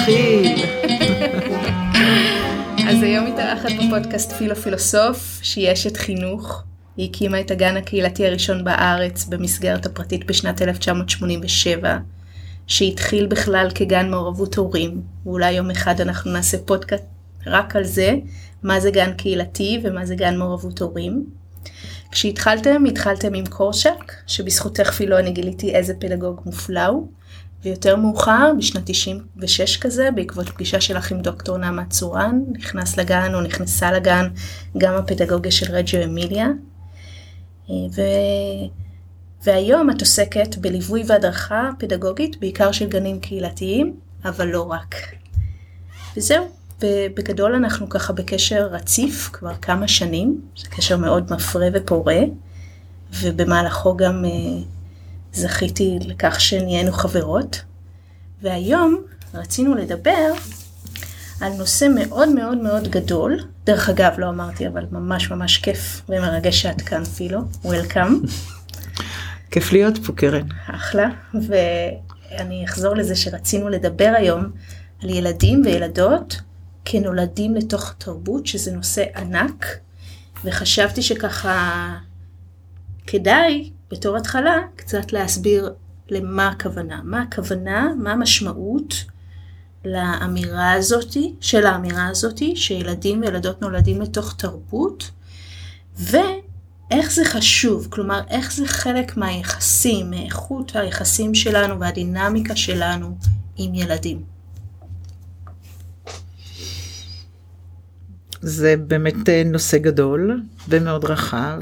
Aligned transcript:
נתחיל. 0.00 0.66
אז 2.88 3.02
היום 3.02 3.26
מתארחת 3.26 3.70
בפודקאסט 3.72 4.32
פילו 4.32 4.56
פילוסוף, 4.56 5.38
שהיא 5.42 5.72
אשת 5.72 5.96
חינוך. 5.96 6.62
היא 6.96 7.10
הקימה 7.10 7.40
את 7.40 7.50
הגן 7.50 7.76
הקהילתי 7.76 8.26
הראשון 8.26 8.64
בארץ 8.64 9.24
במסגרת 9.24 9.86
הפרטית 9.86 10.26
בשנת 10.26 10.62
1987, 10.62 11.98
שהתחיל 12.66 13.26
בכלל 13.26 13.68
כגן 13.74 14.10
מעורבות 14.10 14.54
הורים, 14.54 15.02
ואולי 15.26 15.52
יום 15.52 15.70
אחד 15.70 16.00
אנחנו 16.00 16.32
נעשה 16.32 16.58
פודקאסט 16.58 17.04
רק 17.46 17.76
על 17.76 17.84
זה, 17.84 18.14
מה 18.62 18.80
זה 18.80 18.90
גן 18.90 19.12
קהילתי 19.12 19.80
ומה 19.82 20.06
זה 20.06 20.14
גן 20.14 20.36
מעורבות 20.36 20.80
הורים. 20.82 21.24
כשהתחלתם, 22.10 22.84
התחלתם 22.84 23.34
עם 23.34 23.46
קורשק, 23.46 24.12
שבזכותך 24.26 24.90
פילו 24.90 25.18
אני 25.18 25.30
גיליתי 25.30 25.74
איזה 25.74 25.94
פדגוג 25.94 26.40
מופלא 26.46 26.86
הוא, 26.86 27.08
ויותר 27.64 27.96
מאוחר, 27.96 28.52
בשנת 28.58 28.82
96 28.84 29.76
כזה, 29.76 30.08
בעקבות 30.14 30.48
פגישה 30.48 30.80
שלך 30.80 31.12
עם 31.12 31.20
דוקטור 31.20 31.58
נעמה 31.58 31.84
צורן, 31.84 32.40
נכנס 32.52 32.96
לגן 32.96 33.34
או 33.34 33.40
נכנסה 33.40 33.92
לגן 33.92 34.28
גם 34.78 34.94
הפדגוגיה 34.94 35.52
של 35.52 35.72
רג'ו 35.72 36.04
אמיליה. 36.04 36.48
ו... 37.68 38.00
והיום 39.44 39.90
את 39.90 40.00
עוסקת 40.00 40.56
בליווי 40.56 41.02
והדרכה 41.06 41.70
פדגוגית, 41.78 42.40
בעיקר 42.40 42.72
של 42.72 42.88
גנים 42.88 43.20
קהילתיים, 43.20 43.96
אבל 44.24 44.48
לא 44.48 44.62
רק. 44.70 44.94
וזהו, 46.16 46.48
ובגדול 46.82 47.54
אנחנו 47.54 47.88
ככה 47.88 48.12
בקשר 48.12 48.66
רציף 48.66 49.30
כבר 49.32 49.54
כמה 49.54 49.88
שנים, 49.88 50.40
זה 50.56 50.68
קשר 50.68 50.96
מאוד 50.96 51.32
מפרה 51.32 51.68
ופורה, 51.74 52.18
ובמהלכו 53.20 53.96
גם 53.96 54.24
אה, 54.24 54.30
זכיתי 55.32 55.98
לכך 56.06 56.40
שנהיינו 56.40 56.92
חברות. 56.92 57.62
והיום 58.42 59.02
רצינו 59.34 59.74
לדבר 59.74 60.32
על 61.40 61.52
נושא 61.52 61.86
מאוד 61.94 62.28
מאוד 62.28 62.58
מאוד 62.58 62.88
גדול, 62.88 63.44
דרך 63.64 63.88
אגב 63.88 64.12
לא 64.18 64.28
אמרתי 64.28 64.68
אבל 64.68 64.86
ממש 64.90 65.30
ממש 65.30 65.58
כיף 65.58 66.02
ומרגש 66.08 66.62
שאת 66.62 66.82
כאן 66.82 67.04
פילו, 67.04 67.40
וולקאם. 67.64 68.20
כיף 69.50 69.72
להיות 69.72 69.98
פה 70.06 70.12
קרן. 70.12 70.46
אחלה, 70.66 71.08
ואני 71.34 72.64
אחזור 72.64 72.94
לזה 72.94 73.16
שרצינו 73.16 73.68
לדבר 73.68 74.12
היום 74.16 74.50
על 75.02 75.10
ילדים 75.10 75.62
וילדות 75.64 76.40
כנולדים 76.84 77.54
לתוך 77.54 77.94
תרבות, 77.98 78.46
שזה 78.46 78.72
נושא 78.72 79.04
ענק, 79.16 79.66
וחשבתי 80.44 81.02
שככה 81.02 81.88
כדאי 83.06 83.70
בתור 83.90 84.16
התחלה 84.16 84.58
קצת 84.76 85.12
להסביר 85.12 85.72
למה 86.10 86.48
הכוונה, 86.48 87.00
מה 87.04 87.22
הכוונה, 87.22 87.92
מה 87.98 88.12
המשמעות 88.12 88.94
לאמירה 89.84 90.72
הזאתי, 90.72 91.34
של 91.40 91.66
האמירה 91.66 92.08
הזאתי, 92.08 92.56
שילדים 92.56 93.20
וילדות 93.20 93.62
נולדים 93.62 94.00
לתוך 94.00 94.34
תרבות, 94.36 95.10
ואיך 95.98 97.10
זה 97.10 97.24
חשוב, 97.24 97.88
כלומר 97.90 98.20
איך 98.28 98.52
זה 98.52 98.66
חלק 98.66 99.16
מהיחסים, 99.16 100.10
מאיכות 100.10 100.76
היחסים 100.76 101.34
שלנו 101.34 101.80
והדינמיקה 101.80 102.56
שלנו 102.56 103.16
עם 103.56 103.74
ילדים. 103.74 104.22
זה 108.40 108.74
באמת 108.86 109.28
אה, 109.28 109.42
נושא 109.44 109.78
גדול 109.78 110.42
ומאוד 110.68 111.04
רחב, 111.04 111.60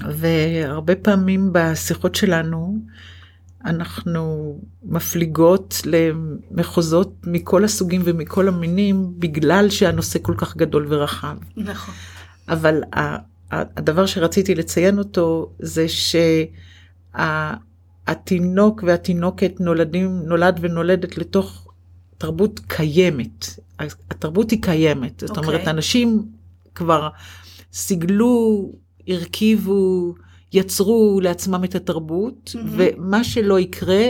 והרבה 0.00 0.96
פעמים 0.96 1.50
בשיחות 1.52 2.14
שלנו 2.14 2.78
אנחנו 3.64 4.58
מפליגות 4.84 5.82
למחוזות 5.84 7.14
מכל 7.26 7.64
הסוגים 7.64 8.02
ומכל 8.04 8.48
המינים 8.48 9.12
בגלל 9.18 9.70
שהנושא 9.70 10.18
כל 10.22 10.34
כך 10.36 10.56
גדול 10.56 10.86
ורחב. 10.88 11.36
נכון. 11.56 11.94
אבל 12.48 12.82
הדבר 13.50 14.06
שרציתי 14.06 14.54
לציין 14.54 14.98
אותו 14.98 15.52
זה 15.58 15.86
שהתינוק 18.06 18.84
והתינוקת 18.86 19.60
נולדים, 19.60 20.22
נולד 20.24 20.58
ונולדת 20.62 21.18
לתוך 21.18 21.68
תרבות 22.18 22.60
קיימת. 22.66 23.46
התרבות 24.10 24.50
היא 24.50 24.62
קיימת. 24.62 25.22
Okay. 25.22 25.26
זאת 25.26 25.36
אומרת, 25.38 25.60
אוקיי. 25.60 25.70
אנשים 25.70 26.22
כבר 26.74 27.08
סיגלו, 27.72 28.72
הרכיבו, 29.08 30.14
יצרו 30.52 31.20
לעצמם 31.22 31.64
את 31.64 31.74
התרבות, 31.74 32.50
mm-hmm. 32.54 32.58
ומה 32.64 33.24
שלא 33.24 33.60
יקרה, 33.60 34.04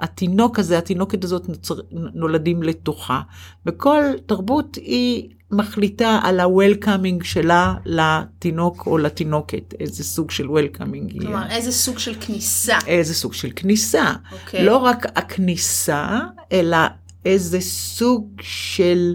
התינוק 0.00 0.58
הזה, 0.58 0.78
התינוקת 0.78 1.24
הזאת 1.24 1.48
נוצר, 1.48 1.74
נולדים 1.90 2.62
לתוכה. 2.62 3.20
וכל 3.66 4.02
תרבות 4.26 4.76
היא 4.76 5.28
מחליטה 5.50 6.20
על 6.22 6.40
ה-Welcoming 6.40 7.24
שלה 7.24 7.74
לתינוק 7.84 8.86
או 8.86 8.98
לתינוקת, 8.98 9.74
איזה 9.80 10.04
סוג 10.04 10.30
של 10.30 10.46
Welcoming. 10.46 11.20
כלומר, 11.20 11.42
היא. 11.42 11.56
איזה 11.56 11.72
סוג 11.72 11.98
של 11.98 12.14
כניסה. 12.20 12.78
איזה 12.86 13.14
סוג 13.14 13.32
של 13.32 13.50
כניסה. 13.56 14.12
Okay. 14.12 14.32
אוקיי. 14.32 14.64
לא 14.64 14.76
רק 14.76 15.06
הכניסה, 15.18 16.18
אלא 16.52 16.78
איזה 17.24 17.60
סוג 17.60 18.40
של 18.40 19.14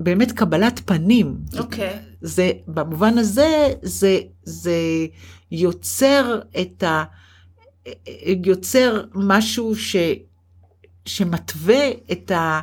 באמת 0.00 0.32
קבלת 0.32 0.80
פנים. 0.84 1.36
אוקיי. 1.58 1.90
Okay. 1.90 2.03
זה, 2.26 2.52
במובן 2.66 3.18
הזה, 3.18 3.72
זה, 3.82 4.18
זה 4.42 4.76
יוצר 5.50 6.40
את 6.60 6.82
ה... 6.82 7.04
יוצר 8.44 9.04
משהו 9.14 9.76
ש, 9.76 9.96
שמתווה 11.06 11.90
את, 12.12 12.30
ה, 12.30 12.60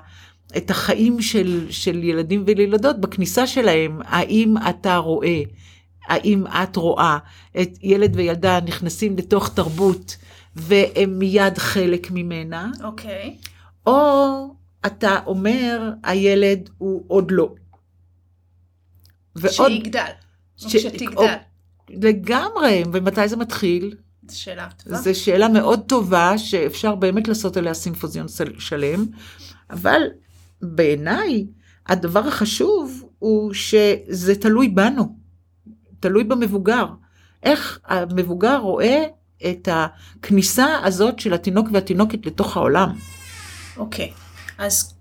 את 0.57 0.69
החיים 0.71 1.21
של, 1.21 1.67
של 1.69 2.03
ילדים 2.03 2.43
וילדות 2.47 3.01
בכניסה 3.01 3.47
שלהם. 3.47 3.99
האם 4.05 4.55
אתה 4.69 4.97
רואה, 4.97 5.41
האם 6.07 6.47
את 6.47 6.75
רואה 6.75 7.17
את 7.61 7.69
ילד 7.81 8.15
וילדה 8.15 8.59
נכנסים 8.65 9.17
לתוך 9.17 9.53
תרבות 9.53 10.17
והם 10.55 11.19
מיד 11.19 11.57
חלק 11.57 12.11
ממנה? 12.11 12.71
אוקיי. 12.83 13.37
Okay. 13.39 13.49
או 13.85 14.55
אתה 14.85 15.19
אומר, 15.25 15.91
הילד 16.03 16.69
הוא 16.77 17.03
עוד 17.07 17.31
לא. 17.31 17.49
ועוד... 19.35 19.71
שיגדל. 19.71 20.11
ש... 20.57 20.77
שתגדל. 20.77 21.17
או... 21.17 21.25
לגמרי, 21.89 22.83
ומתי 22.93 23.27
זה 23.27 23.37
מתחיל? 23.37 23.95
זו 24.27 24.41
שאלה 24.41 24.67
טובה. 24.83 24.97
זו 24.97 25.19
שאלה 25.19 25.47
מאוד 25.47 25.79
טובה, 25.87 26.37
שאפשר 26.37 26.95
באמת 26.95 27.27
לעשות 27.27 27.57
עליה 27.57 27.73
סימפוזיון 27.73 28.27
שלם, 28.59 29.05
אבל 29.69 30.01
בעיניי, 30.61 31.45
הדבר 31.87 32.27
החשוב 32.27 33.09
הוא 33.19 33.53
שזה 33.53 34.35
תלוי 34.35 34.67
בנו, 34.67 35.15
תלוי 35.99 36.23
במבוגר. 36.23 36.85
איך 37.43 37.79
המבוגר 37.85 38.57
רואה 38.57 39.03
את 39.49 39.67
הכניסה 39.71 40.65
הזאת 40.83 41.19
של 41.19 41.33
התינוק 41.33 41.67
והתינוקת 41.73 42.25
לתוך 42.25 42.57
העולם. 42.57 42.95
אוקיי, 43.77 44.11
אז, 44.57 44.93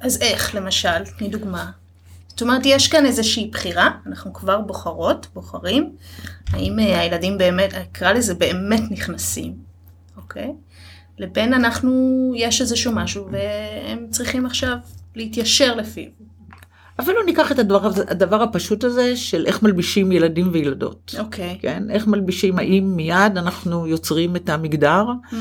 אז 0.00 0.22
איך 0.22 0.54
למשל? 0.54 1.04
תני 1.18 1.28
דוגמה. 1.28 1.70
זאת 2.30 2.42
אומרת, 2.42 2.62
יש 2.64 2.88
כאן 2.88 3.06
איזושהי 3.06 3.48
בחירה, 3.52 3.90
אנחנו 4.06 4.32
כבר 4.32 4.60
בוחרות, 4.60 5.26
בוחרים, 5.34 5.92
האם 6.52 6.78
אה, 6.78 7.00
הילדים 7.00 7.38
באמת, 7.38 7.74
אקרא 7.74 8.12
לזה 8.12 8.34
באמת 8.34 8.82
נכנסים, 8.90 9.54
אוקיי? 10.16 10.52
לבין 11.18 11.54
אנחנו, 11.54 12.32
יש 12.36 12.60
איזשהו 12.60 12.92
משהו 12.92 13.28
והם 13.30 14.06
צריכים 14.10 14.46
עכשיו 14.46 14.76
להתיישר 15.16 15.74
לפיו. 15.74 16.29
אבל 17.04 17.12
לא 17.12 17.24
ניקח 17.26 17.52
את 17.52 17.58
הדבר, 17.58 17.90
הדבר 18.08 18.42
הפשוט 18.42 18.84
הזה 18.84 19.16
של 19.16 19.46
איך 19.46 19.62
מלבישים 19.62 20.12
ילדים 20.12 20.48
וילדות. 20.52 21.14
אוקיי. 21.18 21.56
Okay. 21.58 21.62
כן? 21.62 21.90
איך 21.90 22.06
מלבישים, 22.06 22.58
האם 22.58 22.92
מיד 22.96 23.36
אנחנו 23.36 23.86
יוצרים 23.86 24.36
את 24.36 24.48
המגדר 24.48 25.04
mm-hmm. 25.06 25.36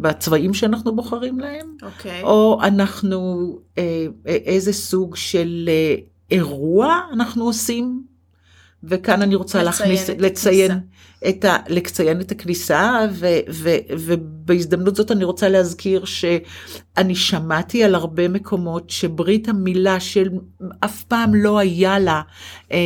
בצבעים 0.00 0.54
שאנחנו 0.54 0.96
בוחרים 0.96 1.40
להם? 1.40 1.66
אוקיי. 1.82 2.20
Okay. 2.20 2.24
או 2.24 2.60
אנחנו, 2.62 3.48
אה, 3.78 4.06
אה, 4.26 4.36
איזה 4.44 4.72
סוג 4.72 5.16
של 5.16 5.68
אה, 5.68 5.94
אירוע 6.30 7.00
אנחנו 7.12 7.44
עושים 7.44 8.02
וכאן 8.84 9.22
אני 9.22 9.34
רוצה 9.34 9.62
לציין 9.62 9.90
להכניס, 9.90 10.10
לציין 10.18 10.80
את, 11.28 11.44
ה, 11.44 11.56
לציין 11.68 12.20
את 12.20 12.32
הכניסה, 12.32 13.06
ו, 13.12 13.26
ו, 13.50 13.70
ובהזדמנות 13.90 14.96
זאת 14.96 15.10
אני 15.10 15.24
רוצה 15.24 15.48
להזכיר 15.48 16.04
שאני 16.04 17.14
שמעתי 17.14 17.84
על 17.84 17.94
הרבה 17.94 18.28
מקומות 18.28 18.90
שברית 18.90 19.48
המילה 19.48 20.00
של 20.00 20.28
אף 20.84 21.04
פעם 21.04 21.34
לא 21.34 21.58
היה 21.58 21.98
לה 21.98 22.22
אה, 22.72 22.78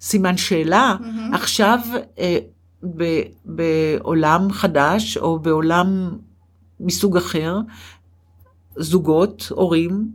סימן 0.00 0.36
שאלה, 0.36 0.96
mm-hmm. 1.00 1.34
עכשיו 1.36 1.78
אה, 2.18 2.38
ב, 2.96 3.04
בעולם 3.44 4.52
חדש 4.52 5.16
או 5.16 5.38
בעולם 5.38 6.18
מסוג 6.80 7.16
אחר, 7.16 7.58
זוגות, 8.76 9.48
הורים, 9.50 10.10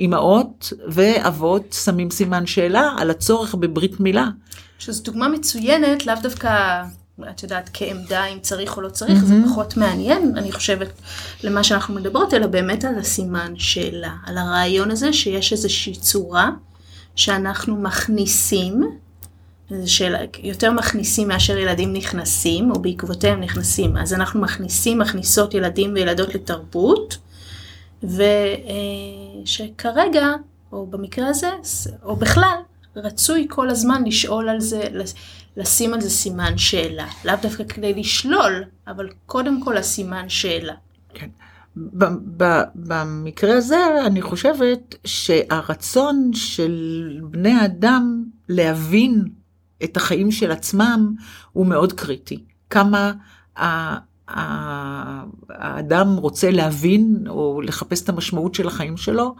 אימהות 0.00 0.72
ואבות 0.88 1.76
שמים 1.84 2.10
סימן 2.10 2.46
שאלה 2.46 2.94
על 2.98 3.10
הצורך 3.10 3.54
בברית 3.54 4.00
מילה. 4.00 4.28
שזו 4.78 5.02
דוגמה 5.02 5.28
מצוינת, 5.28 6.06
לאו 6.06 6.14
דווקא 6.22 6.82
את 7.30 7.42
יודעת, 7.42 7.70
כעמדה 7.72 8.24
אם 8.24 8.38
צריך 8.40 8.76
או 8.76 8.82
לא 8.82 8.88
צריך, 8.88 9.22
mm-hmm. 9.22 9.26
זה 9.26 9.34
פחות 9.50 9.76
מעניין, 9.76 10.32
אני 10.36 10.52
חושבת, 10.52 10.88
למה 11.44 11.64
שאנחנו 11.64 11.94
מדברות, 11.94 12.34
אלא 12.34 12.46
באמת 12.46 12.84
על 12.84 12.98
הסימן 12.98 13.52
שאלה, 13.56 14.12
על 14.26 14.38
הרעיון 14.38 14.90
הזה 14.90 15.12
שיש 15.12 15.52
איזושהי 15.52 15.94
צורה 15.94 16.50
שאנחנו 17.16 17.76
מכניסים, 17.76 18.82
שאלה, 19.86 20.18
יותר 20.42 20.72
מכניסים 20.72 21.28
מאשר 21.28 21.58
ילדים 21.58 21.92
נכנסים, 21.92 22.70
או 22.70 22.82
בעקבותיהם 22.82 23.40
נכנסים. 23.40 23.96
אז 23.96 24.14
אנחנו 24.14 24.40
מכניסים, 24.40 24.98
מכניסות 24.98 25.54
ילדים 25.54 25.94
וילדות 25.94 26.34
לתרבות, 26.34 27.16
ושכרגע, 29.44 30.26
או 30.72 30.86
במקרה 30.86 31.28
הזה, 31.28 31.50
או 32.02 32.16
בכלל, 32.16 32.56
רצוי 32.96 33.46
כל 33.50 33.70
הזמן 33.70 34.04
לשאול 34.04 34.48
על 34.48 34.60
זה, 34.60 34.82
לשים 35.56 35.94
על 35.94 36.00
זה 36.00 36.10
סימן 36.10 36.58
שאלה. 36.58 37.06
לאו 37.24 37.34
דווקא 37.42 37.64
כדי 37.64 37.94
לשלול, 37.94 38.64
אבל 38.86 39.08
קודם 39.26 39.62
כל 39.64 39.76
הסימן 39.76 40.28
שאלה. 40.28 40.74
כן. 41.14 41.28
במקרה 42.74 43.56
הזה 43.56 44.06
אני 44.06 44.22
חושבת 44.22 44.94
שהרצון 45.04 46.30
של 46.34 47.20
בני 47.22 47.52
האדם 47.52 48.24
להבין 48.48 49.24
את 49.84 49.96
החיים 49.96 50.30
של 50.30 50.50
עצמם 50.50 51.14
הוא 51.52 51.66
מאוד 51.66 51.92
קריטי. 51.92 52.44
כמה 52.70 53.12
האדם 55.48 56.16
רוצה 56.16 56.50
להבין 56.50 57.24
או 57.28 57.60
לחפש 57.62 58.02
את 58.02 58.08
המשמעות 58.08 58.54
של 58.54 58.66
החיים 58.66 58.96
שלו, 58.96 59.34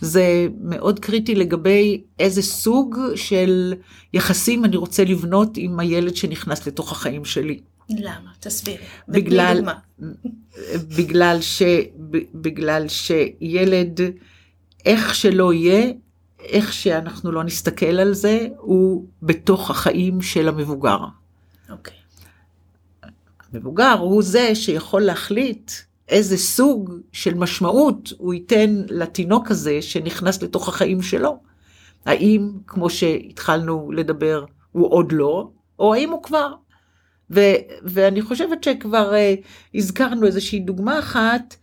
זה 0.00 0.48
מאוד 0.60 0.98
קריטי 0.98 1.34
לגבי 1.34 2.02
איזה 2.18 2.42
סוג 2.42 2.98
של 3.14 3.74
יחסים 4.12 4.64
אני 4.64 4.76
רוצה 4.76 5.04
לבנות 5.04 5.50
עם 5.56 5.80
הילד 5.80 6.16
שנכנס 6.16 6.66
לתוך 6.66 6.92
החיים 6.92 7.24
שלי. 7.24 7.60
למה? 7.90 8.30
תסבירי. 8.40 8.82
בגלל, 9.08 9.64
בגלל, 10.74 11.40
ש, 11.40 11.62
בגלל 12.34 12.88
שילד, 12.88 14.00
איך 14.84 15.14
שלא 15.14 15.52
יהיה, 15.52 15.92
איך 16.40 16.72
שאנחנו 16.72 17.32
לא 17.32 17.44
נסתכל 17.44 17.86
על 17.86 18.14
זה, 18.14 18.48
הוא 18.58 19.06
בתוך 19.22 19.70
החיים 19.70 20.22
של 20.22 20.48
המבוגר. 20.48 20.98
אוקיי. 21.70 21.94
המבוגר 23.52 23.96
הוא 24.00 24.22
זה 24.22 24.54
שיכול 24.54 25.02
להחליט 25.02 25.70
איזה 26.08 26.36
סוג 26.38 26.90
של 27.12 27.34
משמעות 27.34 28.12
הוא 28.18 28.34
ייתן 28.34 28.82
לתינוק 28.88 29.50
הזה 29.50 29.82
שנכנס 29.82 30.42
לתוך 30.42 30.68
החיים 30.68 31.02
שלו. 31.02 31.38
האם, 32.06 32.50
כמו 32.66 32.90
שהתחלנו 32.90 33.92
לדבר, 33.92 34.44
הוא 34.72 34.92
עוד 34.92 35.12
לא, 35.12 35.50
או 35.78 35.94
האם 35.94 36.10
הוא 36.10 36.22
כבר. 36.22 36.52
ו, 37.30 37.40
ואני 37.82 38.22
חושבת 38.22 38.64
שכבר 38.64 39.12
uh, 39.12 39.46
הזכרנו 39.74 40.26
איזושהי 40.26 40.60
דוגמה 40.60 40.98
אחת, 40.98 41.56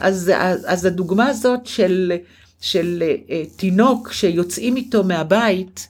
אז, 0.00 0.32
אז, 0.36 0.66
אז 0.68 0.84
הדוגמה 0.84 1.26
הזאת 1.26 1.66
של, 1.66 2.12
של 2.60 3.02
uh, 3.02 3.58
תינוק 3.58 4.12
שיוצאים 4.12 4.76
איתו 4.76 5.04
מהבית, 5.04 5.88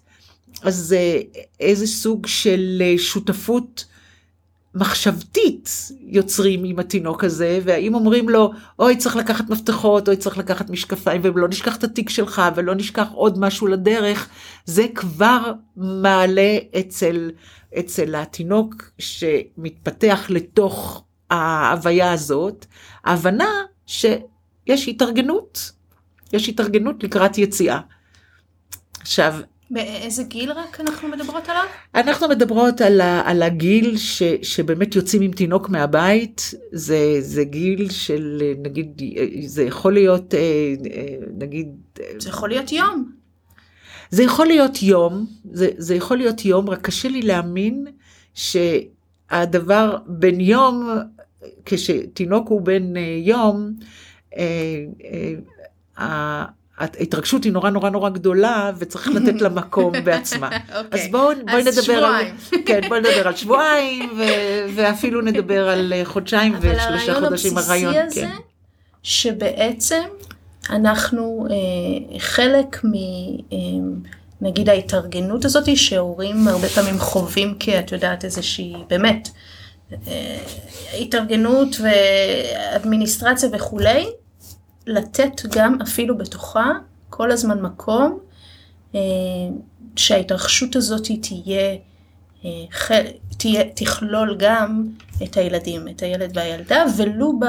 אז 0.63 0.97
uh, 0.97 1.39
איזה 1.61 1.87
סוג 1.87 2.27
של 2.27 2.83
uh, 2.97 3.01
שותפות 3.01 3.85
מחשבתית 4.75 5.71
יוצרים 6.01 6.65
עם 6.65 6.79
התינוק 6.79 7.25
הזה, 7.25 7.59
והאם 7.65 7.95
אומרים 7.95 8.29
לו, 8.29 8.51
אוי, 8.79 8.97
צריך 8.97 9.17
לקחת 9.17 9.51
מפתחות, 9.51 10.09
אוי, 10.09 10.17
צריך 10.17 10.39
לקחת 10.39 10.71
משקפיים, 10.71 11.21
ולא 11.25 11.49
נשכח 11.49 11.77
את 11.77 11.85
התיק 11.85 12.11
שלך, 12.11 12.43
ולא 12.55 12.75
נשכח 12.75 13.07
עוד 13.13 13.39
משהו 13.39 13.67
לדרך, 13.67 14.29
זה 14.65 14.87
כבר 14.95 15.53
מעלה 15.77 16.59
אצל, 16.81 17.31
אצל 17.79 18.15
התינוק 18.15 18.91
שמתפתח 18.99 20.27
לתוך 20.29 21.05
ההוויה 21.31 22.13
הזאת, 22.13 22.67
ההבנה 23.05 23.51
שיש 23.87 24.89
התארגנות, 24.89 25.73
יש 26.33 26.49
התארגנות 26.49 27.05
לקראת 27.05 27.39
יציאה. 27.39 27.81
עכשיו, 29.01 29.35
באיזה 29.71 30.23
גיל 30.23 30.53
רק 30.53 30.81
אנחנו 30.81 31.09
מדברות 31.09 31.49
עליו? 31.49 31.65
אנחנו 31.95 32.29
מדברות 32.29 32.81
על, 32.81 33.01
ה, 33.01 33.23
על 33.25 33.43
הגיל 33.43 33.97
ש, 33.97 34.23
שבאמת 34.43 34.97
יוצאים 34.97 35.23
עם 35.23 35.33
תינוק 35.33 35.69
מהבית, 35.69 36.55
זה, 36.73 37.17
זה 37.21 37.45
גיל 37.45 37.91
של 37.91 38.43
נגיד, 38.63 39.03
זה 39.45 39.63
יכול 39.63 39.93
להיות 39.93 40.35
אה, 40.35 40.41
אה, 40.93 41.17
נגיד... 41.39 41.69
זה 42.19 42.29
יכול 42.29 42.49
להיות 42.49 42.73
יום. 42.73 43.13
זה 44.11 44.23
יכול 44.23 44.47
להיות 44.47 44.83
יום, 44.83 45.27
זה, 45.53 45.69
זה 45.79 45.95
יכול 45.95 46.17
להיות 46.17 46.45
יום, 46.45 46.71
רק 46.71 46.81
קשה 46.81 47.09
לי 47.09 47.23
להאמין 47.23 47.87
שהדבר 48.35 49.97
בין 50.07 50.41
יום, 50.41 50.89
כשתינוק 51.65 52.49
הוא 52.49 52.61
בן 52.61 52.97
אה, 52.97 53.19
יום, 53.23 53.73
ההתרגשות 56.81 57.45
היא 57.45 57.53
נורא 57.53 57.71
נורא 57.71 57.91
נורא 57.91 58.11
גדולה 58.11 58.71
וצריך 58.79 59.09
לתת 59.09 59.43
לה 59.43 59.49
מקום 59.49 59.93
בעצמה. 60.05 60.49
okay. 60.49 60.77
אוקיי. 60.77 61.03
אז 61.03 61.11
בואו 61.11 61.33
בוא 61.51 61.61
נדבר. 61.61 62.05
על, 62.05 62.25
כן, 62.67 62.81
בוא 62.89 62.97
נדבר 62.97 63.29
על 63.29 63.37
שבועיים 63.37 64.11
ו- 64.19 64.75
ואפילו 64.75 65.21
נדבר 65.31 65.69
על 65.69 65.93
אה, 65.97 66.05
חודשיים 66.05 66.55
ושלושה 66.61 67.21
חודשים. 67.21 67.59
אבל 67.59 67.63
הרעיון 67.67 67.95
הבסיסי 67.95 68.21
הזה, 68.21 68.31
כן. 68.31 68.37
שבעצם 69.03 70.03
אנחנו 70.71 71.47
אה, 71.51 72.19
חלק 72.19 72.85
מ... 72.85 72.95
אה, 73.53 73.59
נגיד 74.41 74.69
ההתארגנות 74.69 75.45
הזאת 75.45 75.77
שהורים 75.77 76.49
הרבה 76.49 76.69
פעמים 76.69 76.99
חווים 76.99 77.55
כי 77.55 77.79
את 77.79 77.93
יודעת 77.93 78.25
איזושהי, 78.25 78.75
באמת, 78.89 79.29
אה, 80.07 80.39
התארגנות 81.01 81.77
ואדמיניסטרציה 81.81 83.49
וכולי, 83.53 84.07
לתת 84.91 85.41
גם 85.51 85.79
אפילו 85.83 86.19
בתוכה 86.19 86.73
כל 87.11 87.31
הזמן 87.31 87.63
מקום 87.63 88.19
אה, 88.95 89.01
שההתרחשות 89.97 90.77
הזאת 90.77 91.09
תהיה, 91.23 91.77
אה, 92.45 92.51
תהיה, 93.39 93.65
תכלול 93.75 94.37
גם 94.39 94.87
את 95.23 95.37
הילדים, 95.37 95.89
את 95.89 96.03
הילד 96.03 96.37
והילדה, 96.37 96.85
ולו 96.97 97.41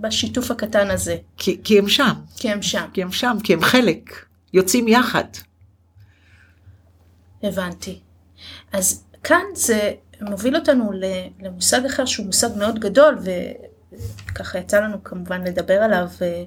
בשיתוף 0.00 0.50
הקטן 0.50 0.90
הזה. 0.90 1.16
כי, 1.36 1.60
כי 1.64 1.78
הם 1.78 1.88
שם. 1.88 2.12
כי 2.36 2.50
הם 2.50 2.62
שם. 2.62 2.86
כי 2.92 3.02
הם 3.02 3.12
שם, 3.12 3.36
כי 3.44 3.52
הם 3.52 3.60
חלק, 3.60 4.24
יוצאים 4.52 4.88
יחד. 4.88 5.24
הבנתי. 7.42 7.98
אז 8.72 9.04
כאן 9.24 9.42
זה 9.54 9.92
מוביל 10.20 10.56
אותנו 10.56 10.90
למושג 11.40 11.84
אחר 11.86 12.04
שהוא 12.04 12.26
מושג 12.26 12.48
מאוד 12.56 12.78
גדול, 12.78 13.18
ככה 14.34 14.58
יצא 14.58 14.80
לנו 14.80 15.04
כמובן 15.04 15.44
לדבר 15.44 15.82
עליו 15.82 16.08
אה, 16.22 16.44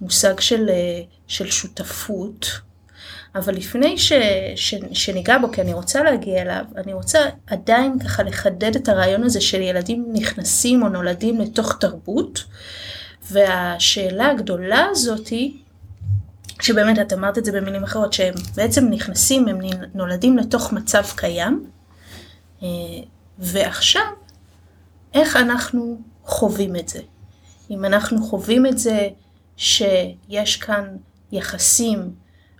מושג 0.00 0.40
של, 0.40 0.68
אה, 0.68 1.00
של 1.26 1.50
שותפות, 1.50 2.60
אבל 3.34 3.54
לפני 3.54 3.98
ש, 3.98 4.12
ש, 4.56 4.74
שניגע 4.92 5.38
בו, 5.38 5.52
כי 5.52 5.60
אני 5.60 5.72
רוצה 5.72 6.02
להגיע 6.02 6.42
אליו, 6.42 6.64
אני 6.76 6.92
רוצה 6.92 7.18
עדיין 7.46 7.98
ככה 7.98 8.22
לחדד 8.22 8.76
את 8.76 8.88
הרעיון 8.88 9.22
הזה 9.22 9.40
של 9.40 9.60
ילדים 9.60 10.06
נכנסים 10.12 10.82
או 10.82 10.88
נולדים 10.88 11.40
לתוך 11.40 11.76
תרבות, 11.80 12.44
והשאלה 13.30 14.30
הגדולה 14.30 14.86
הזאתי, 14.90 15.62
שבאמת 16.60 16.98
את 16.98 17.12
אמרת 17.12 17.38
את 17.38 17.44
זה 17.44 17.52
במילים 17.52 17.84
אחרות, 17.84 18.12
שהם 18.12 18.34
בעצם 18.56 18.88
נכנסים, 18.90 19.48
הם 19.48 19.58
נולדים 19.94 20.38
לתוך 20.38 20.72
מצב 20.72 21.02
קיים, 21.16 21.66
אה, 22.62 22.68
ועכשיו, 23.38 24.02
איך 25.14 25.36
אנחנו 25.36 26.00
חווים 26.30 26.76
את 26.76 26.88
זה. 26.88 27.00
אם 27.70 27.84
אנחנו 27.84 28.22
חווים 28.22 28.66
את 28.66 28.78
זה 28.78 29.08
שיש 29.56 30.56
כאן 30.56 30.96
יחסים 31.32 32.10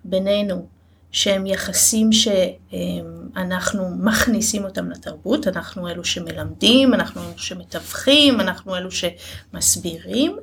בינינו 0.05 0.67
שהם 1.12 1.47
יחסים 1.47 2.11
שאנחנו 2.12 3.91
מכניסים 3.99 4.65
אותם 4.65 4.91
לתרבות, 4.91 5.49
אנחנו 5.49 5.89
אלו 5.89 6.05
שמלמדים, 6.05 6.95
אנחנו 6.95 7.23
אלו 7.23 7.39
שמתווכים, 7.39 8.41
אנחנו 8.41 8.77
אלו 8.77 8.89
שמסבירים, 8.91 10.37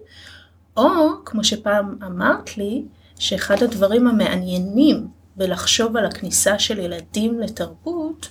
או 0.77 1.09
כמו 1.25 1.43
שפעם 1.43 1.97
אמרת 2.05 2.57
לי, 2.57 2.83
שאחד 3.19 3.63
הדברים 3.63 4.07
המעניינים 4.07 5.07
בלחשוב 5.35 5.97
על 5.97 6.05
הכניסה 6.05 6.59
של 6.59 6.79
ילדים 6.79 7.39
לתרבות, 7.39 8.29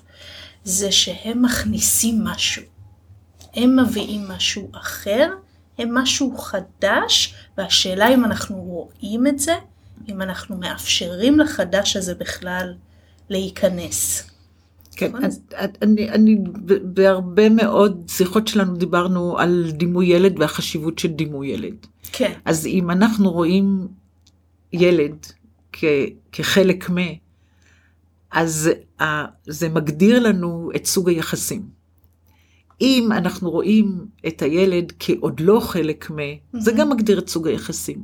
זה 0.64 0.92
שהם 0.92 1.42
מכניסים 1.42 2.24
משהו. 2.24 2.75
הם 3.56 3.80
מביאים 3.80 4.28
משהו 4.28 4.68
אחר, 4.72 5.30
הם 5.78 5.94
משהו 5.94 6.36
חדש, 6.38 7.34
והשאלה 7.58 8.14
אם 8.14 8.24
אנחנו 8.24 8.56
רואים 8.56 9.26
את 9.26 9.38
זה, 9.38 9.54
אם 10.08 10.22
אנחנו 10.22 10.56
מאפשרים 10.56 11.38
לחדש 11.38 11.96
הזה 11.96 12.14
בכלל 12.14 12.74
להיכנס. 13.30 14.30
כן, 14.96 15.12
נכון? 15.12 15.30
אני, 15.82 16.10
אני, 16.10 16.38
בהרבה 16.82 17.48
מאוד 17.48 18.02
שיחות 18.08 18.48
שלנו 18.48 18.76
דיברנו 18.76 19.38
על 19.38 19.70
דימוי 19.72 20.06
ילד 20.06 20.40
והחשיבות 20.40 20.98
של 20.98 21.08
דימוי 21.08 21.48
ילד. 21.48 21.86
כן. 22.12 22.32
אז 22.44 22.66
אם 22.66 22.90
אנחנו 22.90 23.30
רואים 23.30 23.88
ילד 24.72 25.26
כ, 25.72 25.84
כחלק 26.32 26.90
מ... 26.90 26.96
אז 28.30 28.70
uh, 29.00 29.04
זה 29.46 29.68
מגדיר 29.68 30.18
לנו 30.18 30.70
את 30.76 30.86
סוג 30.86 31.08
היחסים. 31.08 31.75
אם 32.80 33.08
אנחנו 33.12 33.50
רואים 33.50 34.06
את 34.26 34.42
הילד 34.42 34.92
כעוד 34.98 35.40
לא 35.40 35.60
חלק 35.60 36.10
מ... 36.10 36.18
Mm-hmm. 36.18 36.60
זה 36.60 36.72
גם 36.72 36.90
מגדיר 36.90 37.18
את 37.18 37.28
סוג 37.28 37.48
היחסים. 37.48 37.98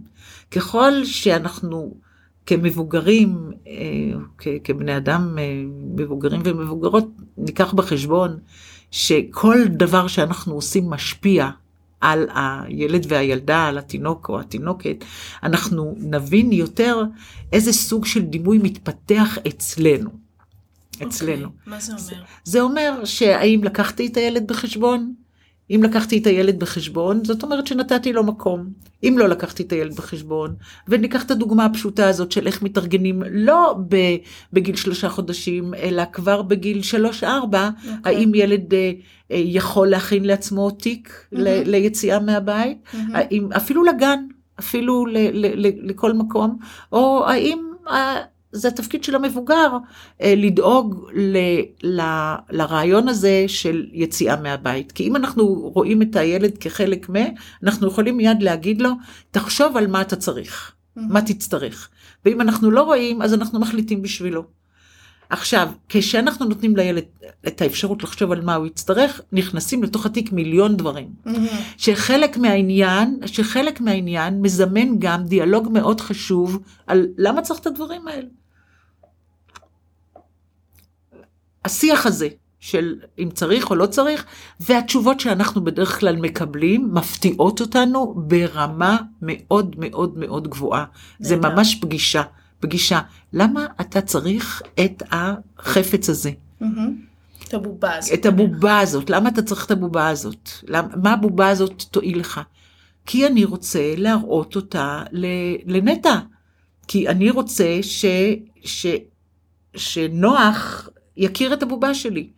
ככל 0.50 1.04
שאנחנו 1.04 1.94
כמבוגרים, 2.46 3.50
אה, 3.66 4.52
כבני 4.64 4.96
אדם 4.96 5.38
אה, 5.38 5.62
מבוגרים 5.96 6.40
ומבוגרות, 6.44 7.08
ניקח 7.38 7.72
בחשבון 7.74 8.38
שכל 8.90 9.64
דבר 9.68 10.06
שאנחנו 10.06 10.54
עושים 10.54 10.90
משפיע 10.90 11.50
על 12.00 12.26
הילד 12.34 13.06
והילדה, 13.08 13.66
על 13.66 13.78
התינוק 13.78 14.28
או 14.28 14.40
התינוקת, 14.40 15.04
אנחנו 15.42 15.94
נבין 15.98 16.52
יותר 16.52 17.02
איזה 17.52 17.72
סוג 17.72 18.06
של 18.06 18.20
דימוי 18.20 18.58
מתפתח 18.58 19.38
אצלנו. 19.48 20.10
אצלנו. 21.02 21.46
Okay, 21.46 21.70
מה 21.70 21.80
זה 21.80 21.92
אומר? 21.92 22.22
זה 22.44 22.60
אומר 22.60 23.04
שהאם 23.04 23.64
לקחתי 23.64 24.06
את 24.06 24.16
הילד 24.16 24.46
בחשבון? 24.46 25.14
אם 25.74 25.82
לקחתי 25.82 26.18
את 26.18 26.26
הילד 26.26 26.58
בחשבון, 26.58 27.24
זאת 27.24 27.42
אומרת 27.42 27.66
שנתתי 27.66 28.12
לו 28.12 28.24
מקום. 28.24 28.68
אם 29.02 29.14
לא 29.18 29.28
לקחתי 29.28 29.62
את 29.62 29.72
הילד 29.72 29.96
בחשבון, 29.96 30.54
וניקח 30.88 31.24
את 31.24 31.30
הדוגמה 31.30 31.64
הפשוטה 31.64 32.08
הזאת 32.08 32.32
של 32.32 32.46
איך 32.46 32.62
מתארגנים 32.62 33.22
לא 33.30 33.76
בגיל 34.52 34.76
שלושה 34.76 35.08
חודשים, 35.08 35.74
אלא 35.74 36.02
כבר 36.12 36.42
בגיל 36.42 36.82
שלוש-ארבע, 36.82 37.70
okay. 37.76 37.88
אוקיי. 37.96 38.16
האם 38.16 38.34
ילד 38.34 38.74
אה, 38.74 38.92
אה, 39.30 39.42
יכול 39.44 39.88
להכין 39.88 40.24
לעצמו 40.24 40.70
תיק 40.70 41.08
mm-hmm. 41.08 41.38
ל, 41.38 41.70
ליציאה 41.70 42.20
מהבית, 42.20 42.78
mm-hmm. 42.84 42.96
האם, 43.14 43.52
אפילו 43.56 43.84
לגן, 43.84 44.26
אפילו 44.58 45.06
ל, 45.06 45.16
ל, 45.16 45.66
ל, 45.66 45.70
לכל 45.90 46.12
מקום, 46.12 46.58
או 46.92 47.24
האם 47.28 47.58
זה 48.52 48.68
התפקיד 48.68 49.04
של 49.04 49.14
המבוגר 49.14 49.76
אה, 50.22 50.34
לדאוג 50.36 51.06
ל, 51.14 51.36
ל, 51.82 52.00
לרעיון 52.50 53.08
הזה 53.08 53.44
של 53.46 53.86
יציאה 53.92 54.36
מהבית. 54.36 54.92
כי 54.92 55.08
אם 55.08 55.16
אנחנו 55.16 55.44
רואים 55.74 56.02
את 56.02 56.16
הילד 56.16 56.58
כחלק 56.58 57.10
מ, 57.10 57.14
אנחנו 57.62 57.88
יכולים 57.88 58.16
מיד 58.16 58.42
להגיד 58.42 58.80
לו, 58.82 58.90
תחשוב 59.30 59.76
על 59.76 59.86
מה 59.86 60.00
אתה 60.00 60.16
צריך, 60.16 60.72
mm-hmm. 60.72 61.00
מה 61.08 61.22
תצטרך. 61.22 61.88
ואם 62.24 62.40
אנחנו 62.40 62.70
לא 62.70 62.82
רואים, 62.82 63.22
אז 63.22 63.34
אנחנו 63.34 63.60
מחליטים 63.60 64.02
בשבילו. 64.02 64.44
עכשיו, 65.30 65.68
כשאנחנו 65.88 66.46
נותנים 66.46 66.76
לילד 66.76 67.04
את 67.46 67.62
האפשרות 67.62 68.02
לחשוב 68.02 68.32
על 68.32 68.40
מה 68.40 68.54
הוא 68.54 68.66
יצטרך, 68.66 69.20
נכנסים 69.32 69.82
לתוך 69.82 70.06
התיק 70.06 70.32
מיליון 70.32 70.76
דברים. 70.76 71.08
Mm-hmm. 71.26 71.30
שחלק 71.76 72.36
מהעניין, 72.36 73.20
שחלק 73.26 73.80
מהעניין 73.80 74.42
מזמן 74.42 74.98
גם 74.98 75.24
דיאלוג 75.24 75.68
מאוד 75.72 76.00
חשוב 76.00 76.58
על 76.86 77.06
למה 77.18 77.42
צריך 77.42 77.60
את 77.60 77.66
הדברים 77.66 78.08
האלה. 78.08 78.28
השיח 81.64 82.06
הזה 82.06 82.28
של 82.60 82.94
אם 83.18 83.28
צריך 83.34 83.70
או 83.70 83.74
לא 83.74 83.86
צריך, 83.86 84.24
והתשובות 84.60 85.20
שאנחנו 85.20 85.64
בדרך 85.64 86.00
כלל 86.00 86.16
מקבלים 86.16 86.90
מפתיעות 86.92 87.60
אותנו 87.60 88.14
ברמה 88.16 88.96
מאוד 89.22 89.76
מאוד 89.78 90.18
מאוד 90.18 90.48
גבוהה. 90.48 90.84
זה 91.18 91.36
ממש 91.36 91.74
פגישה, 91.74 92.22
פגישה. 92.60 93.00
למה 93.32 93.66
אתה 93.80 94.00
צריך 94.00 94.62
את 94.84 95.02
החפץ 95.10 96.10
הזה? 96.10 96.30
את 97.48 97.54
הבובה 97.54 97.96
הזאת. 97.96 98.14
את 98.14 98.26
הבובה 98.26 98.78
הזאת. 98.78 99.10
למה 99.10 99.28
אתה 99.28 99.42
צריך 99.42 99.66
את 99.66 99.70
הבובה 99.70 100.08
הזאת? 100.08 100.50
מה 101.02 101.12
הבובה 101.12 101.48
הזאת 101.48 101.82
תועיל 101.90 102.20
לך? 102.20 102.40
כי 103.06 103.26
אני 103.26 103.44
רוצה 103.44 103.94
להראות 103.96 104.56
אותה 104.56 105.02
לנטע. 105.66 106.18
כי 106.88 107.08
אני 107.08 107.30
רוצה 107.30 107.78
ש, 107.82 108.04
ש, 108.64 108.86
שנוח 109.76 110.88
יכיר 111.16 111.52
את 111.52 111.62
הבובה 111.62 111.94
שלי. 111.94 112.28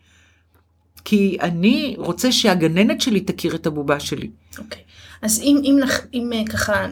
כי 1.04 1.36
אני 1.40 1.94
רוצה 1.98 2.32
שהגננת 2.32 3.00
שלי 3.00 3.20
תכיר 3.20 3.54
את 3.54 3.66
הבובה 3.66 4.00
שלי. 4.00 4.30
אוקיי. 4.58 4.80
Okay. 4.80 4.84
אז 5.22 5.40
אם, 5.40 5.60
אם, 5.64 5.78
אם, 6.14 6.32
אם 6.32 6.44
ככה 6.44 6.86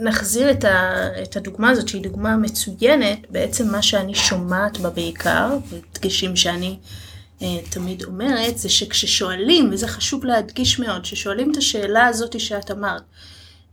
נחזיר 0.00 0.50
את, 0.50 0.64
ה, 0.64 1.08
את 1.22 1.36
הדוגמה 1.36 1.70
הזאת, 1.70 1.88
שהיא 1.88 2.02
דוגמה 2.02 2.36
מצוינת, 2.36 3.18
בעצם 3.30 3.72
מה 3.72 3.82
שאני 3.82 4.14
שומעת 4.14 4.78
בה 4.78 4.90
בעיקר, 4.90 5.58
ודגשים 5.68 6.36
שאני 6.36 6.78
אה, 7.42 7.58
תמיד 7.70 8.04
אומרת, 8.04 8.58
זה 8.58 8.68
שכששואלים, 8.68 9.70
וזה 9.72 9.88
חשוב 9.88 10.24
להדגיש 10.24 10.78
מאוד, 10.78 11.04
ששואלים 11.04 11.52
את 11.52 11.56
השאלה 11.56 12.06
הזאת 12.06 12.40
שאת 12.40 12.70
אמרת, 12.70 13.02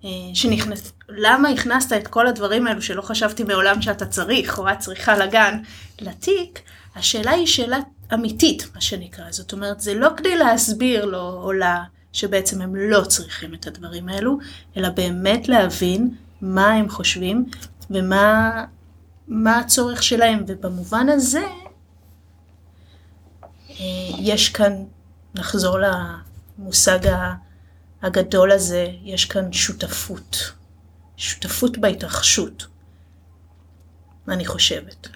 אה, 0.06 0.10
שנכנס, 0.34 0.92
למה 1.10 1.50
הכנסת 1.50 1.94
את 1.94 2.08
כל 2.08 2.28
הדברים 2.28 2.68
האלו 2.68 2.82
שלא 2.82 3.02
חשבתי 3.02 3.44
מעולם 3.44 3.82
שאתה 3.82 4.06
צריך, 4.06 4.60
או 4.60 4.70
את 4.70 4.80
צריכה 4.80 5.18
לגן, 5.18 5.60
לתיק, 6.02 6.60
השאלה 6.96 7.32
היא 7.32 7.48
שאלה 7.48 7.78
אמיתית, 8.14 8.68
מה 8.76 8.82
שנקרא. 8.82 9.32
זאת 9.32 9.54
אומרת, 9.54 9.80
זה 9.80 9.94
לא 9.94 10.10
כדי 10.18 10.36
להסביר 10.36 11.06
לו 11.06 11.42
או 11.44 11.52
לה 11.52 11.84
שבעצם 12.14 12.62
הם 12.62 12.76
לא 12.76 13.06
צריכים 13.06 13.54
את 13.54 13.68
הדברים 13.68 14.10
האלו, 14.10 14.38
אלא 14.78 14.90
באמת 14.90 15.48
להבין 15.48 16.16
מה 16.42 16.72
הם 16.72 16.90
חושבים 16.90 17.50
ומה 17.90 18.66
מה 19.28 19.60
הצורך 19.60 20.04
שלהם. 20.04 20.44
ובמובן 20.48 21.10
הזה, 21.10 21.44
אה, 23.70 23.86
יש 24.20 24.50
כאן, 24.50 24.74
נחזור 25.36 25.78
למושג 25.80 27.00
הגדול 28.02 28.52
הזה, 28.52 28.88
יש 29.04 29.26
כאן 29.26 29.54
שותפות. 29.54 30.52
שותפות 31.18 31.78
בהתרחשות, 31.78 32.68
אני 34.28 34.46
חושבת. 34.46 35.08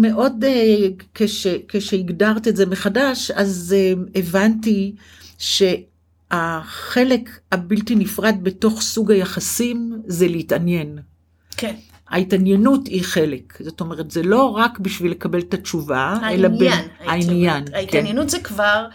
מאוד 0.00 0.44
אה, 0.44 0.76
כש, 1.14 1.46
כשהגדרת 1.68 2.48
את 2.48 2.56
זה 2.56 2.66
מחדש, 2.66 3.30
אז 3.30 3.74
אה, 3.76 3.92
הבנתי 4.14 4.94
שהחלק 5.38 7.30
הבלתי 7.52 7.94
נפרד 7.94 8.36
בתוך 8.42 8.82
סוג 8.82 9.12
היחסים 9.12 10.02
זה 10.06 10.28
להתעניין. 10.28 10.98
כן. 11.56 11.74
ההתעניינות 12.08 12.86
היא 12.86 13.02
חלק, 13.02 13.58
זאת 13.60 13.80
אומרת, 13.80 14.10
זה 14.10 14.22
לא 14.22 14.44
רק 14.44 14.78
בשביל 14.78 15.10
לקבל 15.10 15.40
את 15.40 15.54
התשובה, 15.54 16.16
העניין, 16.22 16.44
אלא 16.44 16.48
בין... 16.58 16.72
העניין. 16.98 17.66
כן. 17.66 17.74
ההתעניינות 17.74 18.24
כן. 18.24 18.28
זה 18.28 18.38
כבר 18.38 18.86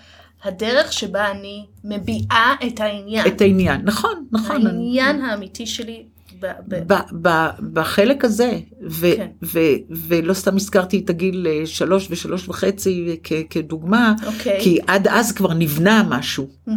הדרך 0.44 0.94
שבה 0.94 1.32
אני 1.32 1.66
מביעה 1.84 2.56
את 2.68 2.80
העניין. 2.80 3.28
את 3.28 3.42
העניין, 3.42 3.82
נכון, 3.84 4.26
נכון. 4.32 4.68
העניין 4.68 5.16
אני... 5.16 5.32
האמיתי 5.32 5.66
שלי 5.66 6.04
ב, 6.40 6.94
ב, 7.22 7.48
בחלק 7.74 8.26
הזה, 8.26 8.60
ו, 8.90 9.08
כן. 9.16 9.28
ו, 9.44 9.60
ולא 9.90 10.34
סתם 10.34 10.56
הזכרתי 10.56 11.00
את 11.00 11.10
הגיל 11.10 11.48
אה, 11.50 11.66
שלוש 11.66 12.08
ושלוש 12.12 12.50
וחצי 12.50 13.18
כ, 13.24 13.34
כדוגמה, 13.50 14.14
אוקיי. 14.26 14.60
כי 14.62 14.80
עד 14.88 15.08
אז 15.08 15.32
כבר 15.32 15.54
נבנה 15.54 16.04
משהו. 16.10 16.48
Mm-hmm. 16.68 16.72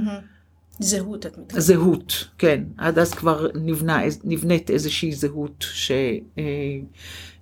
זהות 0.78 1.26
את 1.26 1.38
מתכוונת. 1.38 1.62
זהות, 1.64 2.28
כן. 2.38 2.64
עד 2.78 2.98
אז 2.98 3.14
כבר 3.14 3.46
נבנה, 3.54 4.00
נבנית 4.24 4.70
איזושהי 4.70 5.12
זהות 5.12 5.66
ש, 5.72 5.90
אה, 6.38 6.44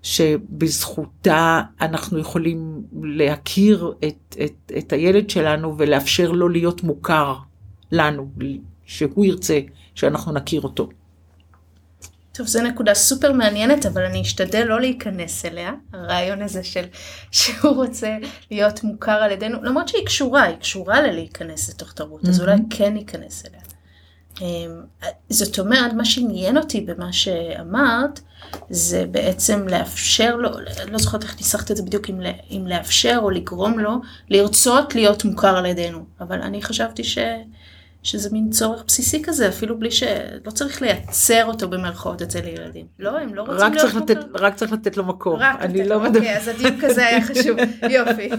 שבזכותה 0.03 1.63
אנחנו 1.81 2.19
יכולים 2.19 2.83
להכיר 3.03 3.93
את, 4.05 4.37
את, 4.45 4.73
את 4.79 4.93
הילד 4.93 5.31
שלנו 5.31 5.79
ולאפשר 5.79 6.33
לו 6.33 6.49
להיות 6.49 6.83
מוכר 6.83 7.35
לנו, 7.93 8.31
שהוא 8.85 9.25
ירצה 9.25 9.61
שאנחנו 9.95 10.33
נכיר 10.33 10.61
אותו. 10.61 10.89
טוב, 12.41 12.49
זו 12.49 12.63
נקודה 12.63 12.95
סופר 12.95 13.33
מעניינת, 13.33 13.87
אבל 13.87 14.05
אני 14.05 14.23
אשתדל 14.23 14.65
לא 14.65 14.81
להיכנס 14.81 15.45
אליה, 15.45 15.73
הרעיון 15.93 16.43
הזה 16.43 16.65
של 16.65 16.85
שהוא 17.31 17.75
רוצה 17.75 18.17
להיות 18.51 18.85
מוכר 18.85 19.13
על 19.13 19.31
ידינו, 19.31 19.63
למרות 19.63 19.89
שהיא 19.89 20.07
קשורה, 20.07 20.43
היא 20.43 20.57
קשורה 20.57 21.01
ללהיכנס 21.03 21.69
לתוך 21.69 21.93
תרבות, 21.93 22.29
אז 22.29 22.41
אולי 22.41 22.57
כן 22.71 22.95
ניכנס 22.95 23.45
אליה. 23.47 23.61
אמ, 24.41 24.81
זאת 25.31 25.59
אומרת, 25.59 25.93
מה 25.93 26.05
שעניין 26.05 26.57
אותי 26.57 26.81
במה 26.81 27.13
שאמרת, 27.13 28.21
זה 28.71 29.05
בעצם 29.11 29.69
לאפשר 29.69 30.37
לו, 30.37 30.51
לא 30.91 30.99
זוכרת 30.99 31.23
איך 31.23 31.37
ניסחת 31.37 31.71
את 31.71 31.77
זה 31.77 31.83
בדיוק, 31.83 32.11
אם, 32.11 32.21
אם 32.51 32.67
לאפשר 32.67 33.19
או 33.23 33.31
לגרום 33.31 33.79
לו 33.79 34.01
לרצות 34.29 34.95
להיות 34.95 35.25
מוכר 35.25 35.57
על 35.57 35.67
ידינו. 35.67 36.05
אבל 36.21 36.43
אני 36.43 36.63
חשבתי 36.63 37.05
ש... 37.05 37.19
שזה 38.03 38.29
מין 38.33 38.51
צורך 38.51 38.85
בסיסי 38.87 39.23
כזה, 39.23 39.49
אפילו 39.49 39.79
בלי 39.79 39.91
ש... 39.91 40.03
לא 40.47 40.51
צריך 40.51 40.83
לייצר 40.83 41.45
אותו 41.45 41.69
במרכאות 41.69 42.23
אצל 42.23 42.45
ילדים. 42.45 42.87
לא, 42.99 43.19
הם 43.19 43.35
לא 43.35 43.43
רוצים 43.43 43.73
להיות 43.73 43.95
לתת, 43.95 44.19
רק 44.35 44.55
צריך 44.55 44.73
לתת 44.73 44.97
לו 44.97 45.05
מקום. 45.05 45.37
רק 45.39 45.61
אני 45.61 45.89
לא 45.89 46.01
מדבר. 46.01 46.19
אוקיי, 46.19 46.37
אז 46.37 46.49
הדיוק 46.49 46.75
כזה 46.81 47.07
היה 47.07 47.25
חשוב. 47.25 47.57
יופי. 47.97 48.31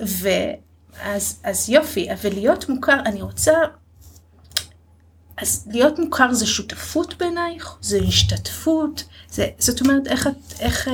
ואז 0.00 1.40
אז 1.44 1.70
יופי, 1.70 2.12
אבל 2.12 2.30
להיות 2.32 2.68
מוכר, 2.68 3.00
אני 3.06 3.22
רוצה... 3.22 3.52
אז 5.36 5.68
להיות 5.70 5.98
מוכר 5.98 6.32
זה 6.32 6.46
שותפות 6.46 7.14
בעינייך? 7.18 7.76
זה 7.80 7.98
השתתפות? 8.08 9.04
זה, 9.30 9.46
זאת 9.58 9.80
אומרת, 9.80 10.06
איך, 10.06 10.28
איך, 10.60 10.88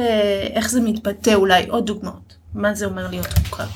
איך 0.52 0.70
זה 0.70 0.80
מתבטא 0.80 1.34
אולי? 1.34 1.66
עוד 1.68 1.86
דוגמאות. 1.86 2.36
מה 2.54 2.74
זה 2.74 2.86
אומר 2.86 3.10
להיות 3.10 3.28
מוכר? 3.44 3.66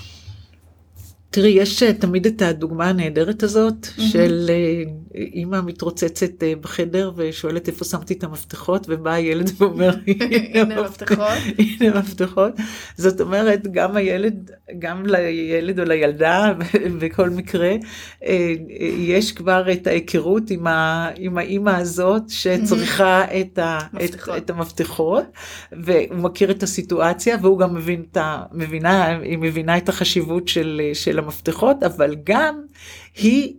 תראי, 1.38 1.50
יש 1.50 1.82
אה, 1.82 1.92
תמיד 1.92 2.26
את 2.26 2.42
הדוגמה 2.42 2.88
הנהדרת 2.88 3.42
הזאת 3.42 3.86
mm-hmm. 3.86 4.02
של 4.02 4.46
אה, 4.50 4.82
אימא 5.14 5.60
מתרוצצת 5.60 6.42
אה, 6.42 6.52
בחדר 6.60 7.12
ושואלת 7.16 7.68
איפה 7.68 7.84
שמתי 7.84 8.14
את 8.14 8.24
המפתחות, 8.24 8.86
ובא 8.88 9.10
הילד 9.10 9.50
ואומר, 9.58 9.90
הנה 10.06 10.74
המפתחות. 10.80 11.38
הנה 11.58 11.96
המפתחות. 11.96 12.52
זאת 12.96 13.20
אומרת, 13.20 13.66
גם 13.72 13.96
הילד, 13.96 14.50
גם 14.78 15.06
לילד 15.06 15.80
או 15.80 15.84
לילדה, 15.84 16.52
בכל 17.00 17.30
מקרה, 17.30 17.74
יש 18.98 19.32
כבר 19.32 19.72
את 19.72 19.86
ההיכרות 19.86 20.50
עם, 20.50 20.66
ה, 20.66 21.08
עם 21.16 21.38
האימא 21.38 21.70
הזאת 21.70 22.22
שצריכה. 22.28 23.24
את, 23.40 23.58
ה, 23.58 23.78
את, 24.04 24.28
את 24.36 24.50
המפתחות, 24.50 25.24
והוא 25.72 26.16
מכיר 26.16 26.50
את 26.50 26.62
הסיטואציה, 26.62 27.36
והוא 27.42 27.58
גם 27.58 27.74
מבין 27.74 28.04
את 28.12 28.16
ה... 28.16 28.42
מבינה, 28.52 29.06
היא 29.06 29.38
מבינה 29.38 29.76
את 29.76 29.88
החשיבות 29.88 30.48
של... 30.48 30.80
של 30.94 31.18
המפתחות, 31.18 31.82
אבל 31.82 32.16
גם 32.24 32.60
היא 33.16 33.54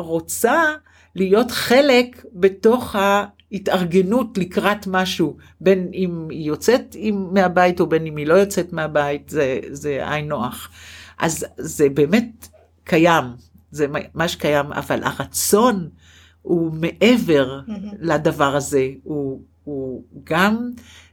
רוצה 0.00 0.74
להיות 1.14 1.50
חלק 1.50 2.24
בתוך 2.32 2.96
ההתארגנות 2.96 4.38
לקראת 4.38 4.86
משהו, 4.86 5.36
בין 5.60 5.88
אם 5.94 6.26
היא 6.30 6.46
יוצאת 6.46 6.96
מהבית 7.32 7.80
או 7.80 7.86
בין 7.86 8.06
אם 8.06 8.16
היא 8.16 8.26
לא 8.26 8.34
יוצאת 8.34 8.72
מהבית, 8.72 9.28
זה, 9.28 9.60
זה 9.70 10.10
היינו 10.10 10.28
נוח. 10.28 10.70
אז 11.18 11.46
זה 11.56 11.88
באמת 11.88 12.48
קיים, 12.84 13.24
זה 13.70 13.86
מה 14.14 14.28
שקיים, 14.28 14.72
אבל 14.72 15.02
הרצון 15.02 15.88
הוא 16.42 16.72
מעבר 16.72 17.60
mm-hmm. 17.66 17.72
לדבר 18.00 18.56
הזה, 18.56 18.88
הוא, 19.02 19.42
הוא 19.64 20.04
גם 20.24 20.70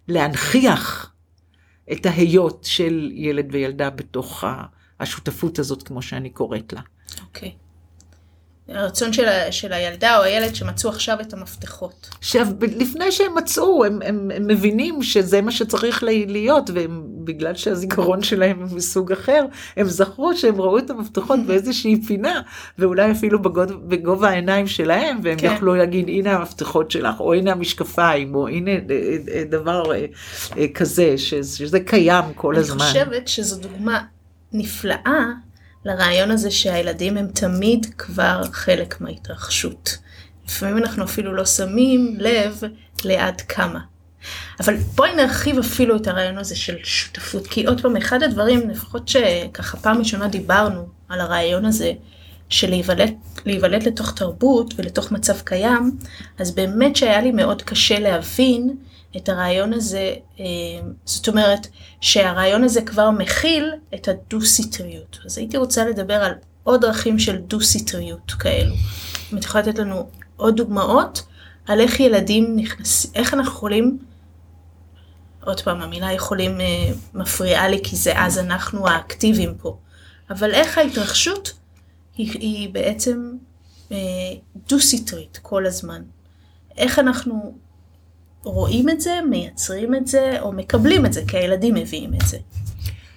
להנכיח 0.08 1.14
את 1.92 2.06
ההיות 2.06 2.64
של 2.64 3.10
ילד 3.14 3.48
וילדה 3.52 3.90
בתוך. 3.90 4.44
השותפות 5.00 5.60
הזאת, 5.60 5.84
כמו 5.84 6.02
שאני 6.02 6.30
קוראת 6.30 6.74
לה. 6.74 6.82
אוקיי. 7.22 7.50
Okay. 7.50 7.67
הרצון 8.70 9.14
של, 9.14 9.28
של 9.52 9.74
הילדה 9.74 10.18
או 10.18 10.24
הילד 10.24 10.56
שמצאו 10.56 10.90
עכשיו 10.90 11.18
את 11.22 11.34
המפתחות. 11.34 12.10
עכשיו, 12.20 12.48
לפני 12.62 13.12
שהם 13.12 13.36
מצאו, 13.36 13.86
הם, 13.86 14.00
הם, 14.06 14.32
הם 14.36 14.48
מבינים 14.48 15.04
שזה 15.04 15.42
מה 15.42 15.52
שצריך 15.52 16.04
להיות, 16.04 16.70
ובגלל 16.74 17.56
שהזיכרון 17.56 18.24
שלהם 18.24 18.60
הוא 18.62 18.78
מסוג 18.78 19.12
אחר, 19.12 19.46
הם 19.78 19.88
זכרו 19.88 20.36
שהם 20.36 20.62
ראו 20.62 20.78
את 20.78 20.90
המפתחות 20.90 21.40
באיזושהי 21.48 22.02
פינה, 22.02 22.42
ואולי 22.80 23.12
אפילו 23.12 23.42
בגוד, 23.42 23.90
בגובה 23.90 24.30
העיניים 24.30 24.68
שלהם, 24.68 25.20
והם 25.24 25.38
כן. 25.38 25.54
יכלו 25.56 25.76
להגיד, 25.76 26.08
הנה 26.08 26.34
המפתחות 26.34 26.92
שלך, 26.92 27.20
או 27.20 27.34
הנה 27.34 27.52
המשקפיים, 27.52 28.36
או 28.36 28.48
הנה 28.48 28.72
אה, 28.72 28.78
אה, 29.34 29.44
דבר 29.50 29.92
אה, 30.58 30.68
כזה, 30.74 31.18
שזה 31.18 31.80
קיים 31.80 32.26
כל 32.36 32.54
אני 32.54 32.60
הזמן. 32.64 32.82
אני 32.82 32.88
חושבת 32.88 33.28
שזו 33.28 33.62
דוגמה 33.62 34.04
נפלאה 34.54 35.47
לרעיון 35.86 36.32
הזה 36.32 36.52
שהילדים 36.52 37.18
הם 37.18 37.28
תמיד 37.28 37.88
כבר 37.98 38.42
חלק 38.52 39.02
מההתרחשות. 39.02 39.98
לפעמים 40.48 40.78
אנחנו 40.78 41.04
אפילו 41.04 41.34
לא 41.34 41.46
שמים 41.46 42.16
לב 42.20 42.62
לעד 43.04 43.42
כמה. 43.42 43.80
אבל 44.60 44.76
בואי 44.76 45.16
נרחיב 45.16 45.60
אפילו 45.60 45.96
את 45.96 46.08
הרעיון 46.08 46.38
הזה 46.38 46.56
של 46.56 46.76
שותפות, 46.84 47.48
כי 47.48 47.66
עוד 47.66 47.82
פעם, 47.82 47.98
אחד 47.98 48.24
הדברים, 48.24 48.70
לפחות 48.70 49.08
שככה 49.08 49.78
פעם 49.78 49.98
ראשונה 49.98 50.28
דיברנו 50.28 50.88
על 51.10 51.22
הרעיון 51.22 51.66
הזה, 51.66 51.92
של 52.50 52.70
להיוולד, 52.70 53.14
להיוולד 53.46 53.84
לתוך 53.84 54.14
תרבות 54.14 54.74
ולתוך 54.78 55.12
מצב 55.12 55.40
קיים, 55.44 55.98
אז 56.40 56.56
באמת 56.56 56.96
שהיה 56.96 57.22
לי 57.22 57.32
מאוד 57.32 57.62
קשה 57.62 58.00
להבין 58.00 58.76
את 59.16 59.30
הרעיון 59.30 59.74
הזה, 59.74 60.14
אה, 60.40 60.46
זאת 61.06 61.28
אומרת 61.28 61.68
שהרעיון 62.02 62.64
הזה 62.64 62.82
כבר 62.82 63.12
מכיל 63.12 63.74
את 63.94 64.08
הדו-סיטריות. 64.08 65.20
אז 65.26 65.38
הייתי 65.38 65.58
רוצה 65.58 65.86
לדבר 65.86 66.14
על 66.14 66.34
עוד 66.64 66.82
דרכים 66.82 67.20
של 67.20 67.38
דו-סיטריות 67.38 68.32
כאלו. 68.32 68.76
אם 69.34 69.38
את 69.38 69.44
יכולה 69.44 69.64
לתת 69.64 69.80
לנו 69.80 70.10
עוד 70.36 70.58
דוגמאות 70.58 71.24
על 71.66 71.80
איך 71.80 72.00
ילדים 72.00 72.56
נכנסים, 72.56 73.12
איך 73.16 73.34
אנחנו 73.34 73.52
יכולים, 73.52 73.98
עוד 75.44 75.62
פעם 75.62 75.82
המילה 75.82 76.14
יכולים 76.14 76.62
אה, 76.62 76.66
מפריעה 77.14 77.68
לי 77.68 77.80
כי 77.84 77.96
זה 77.96 78.14
אז 78.16 78.38
אנחנו 78.38 78.88
האקטיביים 78.88 79.56
פה, 79.58 79.78
אבל 80.30 80.54
איך 80.54 80.78
ההתרחשות 80.78 81.54
היא, 82.18 82.32
היא 82.32 82.70
בעצם 82.70 83.32
אה, 83.92 83.98
דו-סיטרית 84.70 85.40
כל 85.42 85.66
הזמן. 85.66 86.02
איך 86.78 87.00
אנחנו 87.00 87.58
רואים 88.52 88.90
את 88.90 89.02
זה, 89.02 89.20
מייצרים 89.30 89.96
את 89.96 90.08
זה, 90.08 90.42
או 90.42 90.52
מקבלים 90.52 91.06
את 91.06 91.14
זה, 91.14 91.22
כי 91.28 91.38
הילדים 91.38 91.74
מביאים 91.74 92.14
את 92.14 92.28
זה. 92.28 92.38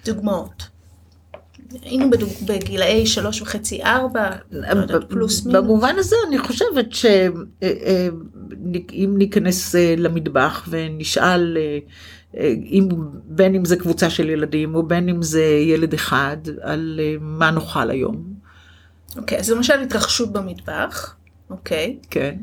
דוגמאות. 0.05 0.67
היינו 1.81 2.09
בדוג... 2.09 2.29
בגילאי 2.45 3.05
שלוש 3.05 3.41
וחצי, 3.41 3.83
ארבע, 3.83 4.29
לא 4.51 4.99
פלוס 5.09 5.45
מינוס. 5.45 5.63
במובן 5.63 5.95
הזה 5.97 6.15
אני 6.27 6.37
חושבת 6.37 6.93
שאם 6.93 7.31
אה, 7.63 7.71
אה, 7.85 8.07
ניכנס 9.07 9.75
אה, 9.75 9.95
למטבח 9.97 10.67
ונשאל, 10.69 11.57
אם, 12.71 12.87
בין 13.25 13.55
אם 13.55 13.65
זה 13.65 13.75
קבוצה 13.75 14.09
של 14.09 14.29
ילדים 14.29 14.75
או 14.75 14.83
בין 14.83 15.09
אם 15.09 15.21
זה 15.21 15.43
ילד 15.43 15.93
אחד, 15.93 16.37
על 16.61 16.99
מה 17.21 17.51
נאכל 17.51 17.89
היום. 17.89 18.33
אוקיי, 19.17 19.39
אז 19.39 19.51
למשל 19.51 19.81
התרחשות 19.81 20.33
במטבח, 20.33 21.15
אוקיי. 21.49 21.97
כן. 22.09 22.35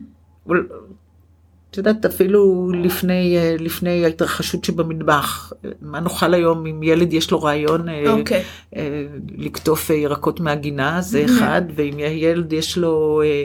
יודעת, 1.78 2.04
אפילו 2.04 2.70
לפני, 2.74 3.38
אה, 3.38 3.56
לפני 3.58 4.04
ההתרחשות 4.04 4.64
שבמטבח, 4.64 5.52
מה 5.80 6.00
נאכל 6.00 6.34
היום 6.34 6.66
אם 6.66 6.82
ילד 6.82 7.12
יש 7.12 7.30
לו 7.30 7.42
רעיון 7.42 7.88
okay. 7.88 8.08
אוקיי. 8.08 8.42
אה, 8.76 9.06
לקטוף 9.38 9.90
ירקות 9.90 10.40
מהגינה, 10.40 11.00
זה 11.00 11.24
mm-hmm. 11.24 11.30
אחד, 11.30 11.62
ואם 11.74 11.94
ילד 11.98 12.52
יש 12.52 12.78
לו, 12.78 13.22
אה, 13.24 13.44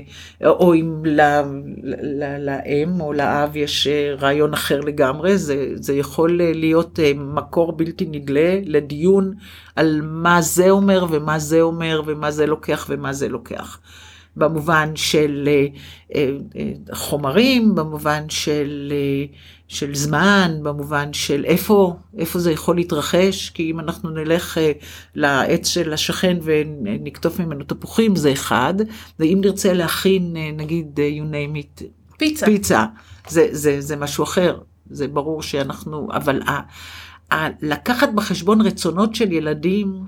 או 0.49 0.73
אם 0.73 1.03
לאם 2.39 3.01
או 3.01 3.13
לאב 3.13 3.55
יש 3.55 3.87
רעיון 4.19 4.53
אחר 4.53 4.79
לגמרי, 4.79 5.37
זה, 5.37 5.67
זה 5.75 5.93
יכול 5.93 6.41
להיות 6.53 6.99
מקור 7.15 7.71
בלתי 7.71 8.05
נדלה 8.11 8.59
לדיון 8.65 9.33
על 9.75 10.01
מה 10.03 10.41
זה 10.41 10.69
אומר 10.69 11.05
ומה 11.09 11.39
זה 11.39 11.61
אומר 11.61 12.01
ומה 12.05 12.31
זה 12.31 12.45
לוקח 12.45 12.85
ומה 12.89 13.13
זה 13.13 13.29
לוקח. 13.29 13.79
במובן 14.35 14.95
של 14.95 15.43
אה, 15.47 15.65
אה, 16.15 16.29
אה, 16.55 16.71
חומרים, 16.93 17.75
במובן 17.75 18.29
של, 18.29 18.93
של 19.67 19.95
זמן, 19.95 20.51
במובן 20.63 21.13
של 21.13 21.45
איפה, 21.45 21.95
איפה 22.17 22.39
זה 22.39 22.51
יכול 22.51 22.75
להתרחש, 22.75 23.49
כי 23.49 23.71
אם 23.71 23.79
אנחנו 23.79 24.09
נלך 24.09 24.57
לעץ 25.15 25.67
של 25.67 25.93
השכן 25.93 26.37
ונקטוף 26.43 27.39
ממנו 27.39 27.63
תפוחים 27.63 28.15
זה 28.15 28.33
אחד, 28.33 28.73
ואם 29.19 29.39
נרצה 29.41 29.73
להכין 29.73 30.35
נגיד 30.57 30.99
you 30.99 31.33
name 31.33 31.57
it, 31.57 31.83
פיצה, 32.17 32.45
פיצה 32.45 32.85
זה, 33.29 33.47
זה, 33.51 33.81
זה 33.81 33.95
משהו 33.95 34.23
אחר, 34.23 34.59
זה 34.89 35.07
ברור 35.07 35.41
שאנחנו, 35.41 36.07
אבל 36.11 36.41
ה, 36.41 36.59
ה, 37.33 37.47
לקחת 37.61 38.09
בחשבון 38.15 38.61
רצונות 38.61 39.15
של 39.15 39.31
ילדים, 39.31 40.01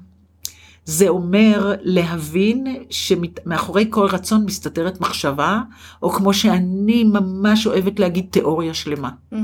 זה 0.85 1.09
אומר 1.09 1.75
להבין 1.81 2.85
שמאחורי 2.89 3.87
כל 3.89 4.05
רצון 4.05 4.45
מסתתרת 4.45 5.01
מחשבה, 5.01 5.61
או 6.03 6.09
כמו 6.09 6.33
שאני 6.33 7.03
ממש 7.03 7.67
אוהבת 7.67 7.99
להגיד, 7.99 8.25
תיאוריה 8.29 8.73
שלמה. 8.73 9.09
Mm-hmm. 9.33 9.35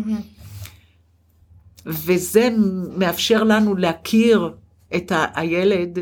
וזה 1.86 2.49
מאפשר 2.97 3.43
לנו 3.43 3.75
להכיר 3.75 4.54
את 4.95 5.12
ה- 5.12 5.25
הילד 5.36 5.99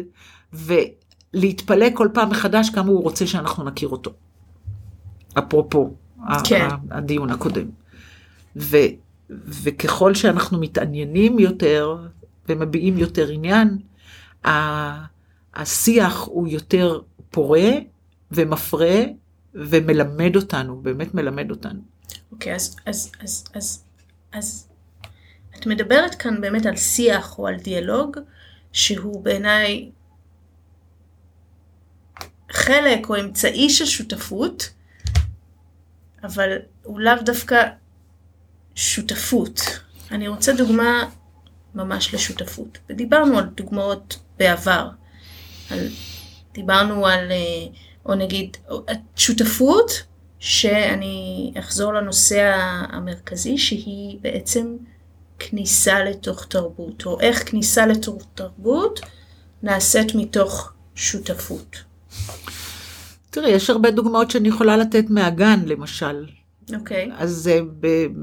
ולהתפלא 0.54 1.86
כל 1.94 2.08
פעם 2.14 2.30
מחדש 2.30 2.70
כמה 2.70 2.90
הוא 2.90 3.04
רוצה 3.04 3.28
שאנחנו 3.28 3.64
נכיר 3.64 3.90
אותו. 3.90 4.12
אפרופו 5.38 5.94
כן. 6.44 6.68
הדיון 6.92 7.30
הקודם. 7.30 7.66
ו, 8.56 8.78
וככל 9.30 10.14
שאנחנו 10.14 10.60
מתעניינים 10.60 11.40
יותר 11.40 11.98
ומביעים 12.50 12.98
יותר 12.98 13.28
עניין, 13.30 13.78
השיח 15.56 16.24
הוא 16.26 16.48
יותר 16.48 17.02
פורה 17.32 17.70
ומפרה 18.32 19.02
ומלמד 19.54 20.36
אותנו, 20.36 20.82
באמת 20.82 21.14
מלמד 21.14 21.52
אותנו. 21.52 21.80
אוקיי, 22.32 22.54
okay, 22.54 22.56
אז, 22.56 22.76
אז, 22.86 23.12
אז, 23.22 23.46
אז, 23.54 23.84
אז 24.34 24.68
את 25.56 25.66
מדברת 25.66 26.16
כאן 26.16 26.42
באמת 26.42 26.66
על 26.66 26.76
שיח 26.76 27.40
או 27.40 27.48
על 27.48 27.56
דיאלוג 27.56 28.18
שהוא 28.72 29.24
בעיניי 29.24 29.92
חלק 32.52 33.10
או 33.10 33.20
אמצעי 33.20 33.70
של 33.70 33.86
שותפות, 33.86 34.70
אבל 36.24 36.58
הוא 36.84 37.00
לאו 37.00 37.14
דווקא 37.26 37.70
שותפות. 38.76 39.60
אני 40.12 40.28
רוצה 40.28 40.54
דוגמה 40.54 41.10
ממש 41.76 42.14
לשותפות. 42.14 42.78
ודיברנו 42.90 43.38
על 43.38 43.46
דוגמאות 43.46 44.20
בעבר. 44.38 44.90
על, 45.70 45.88
דיברנו 46.54 47.08
על, 47.08 47.32
אה, 47.32 47.38
או 48.06 48.16
נגיד, 48.16 48.58
שותפות, 49.16 50.04
שאני 50.40 51.52
אחזור 51.60 51.94
לנושא 51.94 52.52
המרכזי, 52.90 53.58
שהיא 53.58 54.18
בעצם 54.22 54.78
כניסה 55.40 56.04
לתוך 56.04 56.46
תרבות, 56.46 57.06
או 57.06 57.20
איך 57.20 57.50
כניסה 57.50 57.86
לתוך 57.86 58.24
תרבות 58.36 59.00
נעשית 59.64 60.16
מתוך 60.16 60.72
שותפות? 60.96 61.76
תראי, 63.30 63.50
יש 63.52 63.70
הרבה 63.70 63.92
דוגמאות 63.92 64.32
שאני 64.32 64.48
יכולה 64.48 64.78
לתת 64.78 65.06
מהגן, 65.10 65.60
למשל. 65.66 66.26
אוקיי. 66.76 67.12
אז 67.18 67.48
אה, 67.48 67.60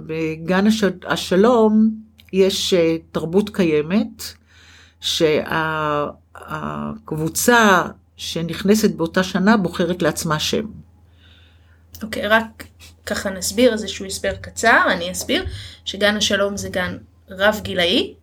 בגן 0.06 0.66
הש... 0.66 0.84
השלום 1.06 1.90
יש 2.32 2.74
אה, 2.74 2.96
תרבות 3.12 3.50
קיימת, 3.50 4.22
שהקבוצה 6.36 7.82
שנכנסת 8.16 8.90
באותה 8.90 9.22
שנה 9.22 9.56
בוחרת 9.56 10.02
לעצמה 10.02 10.38
שם. 10.38 10.66
אוקיי, 12.02 12.28
רק 12.28 12.64
ככה 13.06 13.30
נסביר 13.30 13.72
איזשהו 13.72 14.06
הסבר 14.06 14.34
קצר, 14.40 14.86
אני 14.92 15.12
אסביר 15.12 15.44
שגן 15.84 16.16
השלום 16.16 16.56
זה 16.56 16.68
גן 16.68 16.96
רב 17.30 17.60
גילאי 17.62 18.14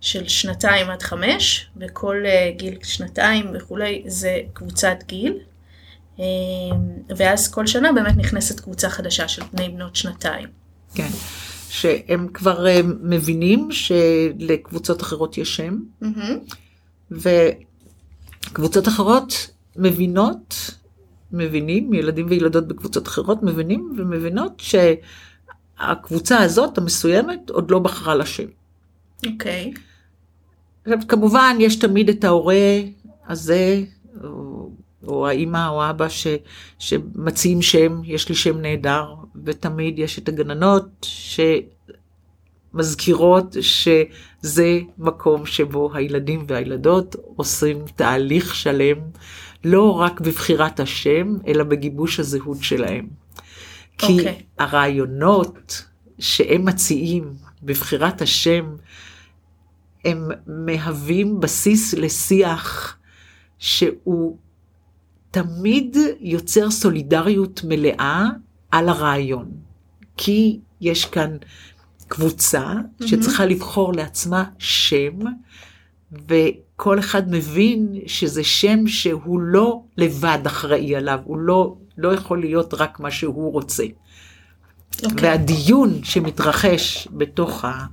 של 0.00 0.28
שנתיים 0.28 0.90
עד 0.90 1.02
חמש, 1.02 1.70
וכל 1.76 2.22
אה, 2.26 2.50
גיל 2.56 2.78
שנתיים 2.82 3.50
וכולי 3.54 4.02
זה 4.06 4.40
קבוצת 4.52 4.96
גיל. 5.06 5.38
אה, 6.20 6.24
ואז 7.16 7.48
כל 7.48 7.66
שנה 7.66 7.92
באמת 7.92 8.16
נכנסת 8.16 8.60
קבוצה 8.60 8.90
חדשה 8.90 9.28
של 9.28 9.42
בני 9.52 9.68
בנות 9.68 9.96
שנתיים. 9.96 10.48
כן. 10.94 11.08
שהם 11.72 12.28
כבר 12.28 12.66
אה, 12.66 12.80
מבינים 13.02 13.68
שלקבוצות 13.72 15.02
אחרות 15.02 15.38
יש 15.38 15.56
שם, 15.56 15.78
מהמם. 16.00 16.38
וקבוצות 18.50 18.88
אחרות 18.88 19.50
מבינות, 19.76 20.70
מבינים, 21.32 21.92
ילדים 21.92 22.26
וילדות 22.28 22.68
בקבוצות 22.68 23.08
אחרות 23.08 23.42
מבינים 23.42 23.92
ומבינות 23.96 24.62
שהקבוצה 25.78 26.38
הזאת, 26.38 26.78
המסוימת, 26.78 27.50
עוד 27.50 27.70
לא 27.70 27.78
בחרה 27.78 28.14
לה 28.14 28.26
שם. 28.26 28.46
אוקיי. 29.26 29.72
עכשיו, 30.84 30.98
כמובן, 31.08 31.56
יש 31.60 31.76
תמיד 31.76 32.08
את 32.08 32.24
ההורה 32.24 32.80
הזה, 33.28 33.82
או, 34.24 34.70
או 35.06 35.28
האימא 35.28 35.68
או 35.68 35.82
האבא 35.82 36.08
ש, 36.08 36.26
שמציעים 36.78 37.62
שם, 37.62 38.00
יש 38.04 38.28
לי 38.28 38.34
שם 38.34 38.58
נהדר, 38.58 39.14
ותמיד 39.44 39.98
יש 39.98 40.18
את 40.18 40.28
הגננות 40.28 41.06
שמזכירות 42.72 43.56
שזה 43.60 44.80
מקום 44.98 45.46
שבו 45.46 45.94
הילדים 45.94 46.44
והילדות 46.48 47.16
עושים 47.36 47.84
תהליך 47.96 48.54
שלם, 48.54 48.98
לא 49.64 50.00
רק 50.00 50.20
בבחירת 50.20 50.80
השם, 50.80 51.36
אלא 51.46 51.64
בגיבוש 51.64 52.20
הזהות 52.20 52.58
שלהם. 52.62 53.08
כי 53.98 54.18
אוקיי. 54.18 54.42
הרעיונות 54.58 55.84
שהם 56.18 56.64
מציעים 56.64 57.34
בבחירת 57.62 58.22
השם, 58.22 58.76
הם 60.04 60.28
מהווים 60.46 61.40
בסיס 61.40 61.94
לשיח 61.94 62.96
שהוא 63.58 64.36
תמיד 65.30 65.96
יוצר 66.20 66.70
סולידריות 66.70 67.60
מלאה 67.64 68.28
על 68.72 68.88
הרעיון. 68.88 69.50
כי 70.16 70.58
יש 70.80 71.04
כאן 71.04 71.36
קבוצה 72.08 72.72
שצריכה 73.06 73.46
לבחור 73.46 73.92
לעצמה 73.92 74.44
שם, 74.58 75.18
וכל 76.28 76.98
אחד 76.98 77.30
מבין 77.30 77.94
שזה 78.06 78.44
שם 78.44 78.86
שהוא 78.86 79.40
לא 79.40 79.82
לבד 79.96 80.38
אחראי 80.46 80.96
עליו, 80.96 81.18
הוא 81.24 81.38
לא, 81.38 81.76
לא 81.98 82.14
יכול 82.14 82.40
להיות 82.40 82.74
רק 82.74 83.00
מה 83.00 83.10
שהוא 83.10 83.52
רוצה. 83.52 83.84
אוקיי. 85.04 85.28
והדיון 85.28 86.04
שמתרחש 86.04 87.08
בתוך, 87.12 87.64
ה, 87.64 87.86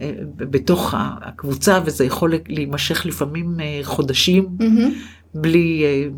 אה, 0.00 0.12
בתוך 0.36 0.94
הקבוצה, 0.98 1.80
וזה 1.84 2.04
יכול 2.04 2.34
להימשך 2.48 3.06
לפעמים 3.06 3.60
אה, 3.60 3.80
חודשים, 3.82 4.48
מהמם. 4.58 4.92
בלי, 5.34 5.82
אה, 5.84 6.08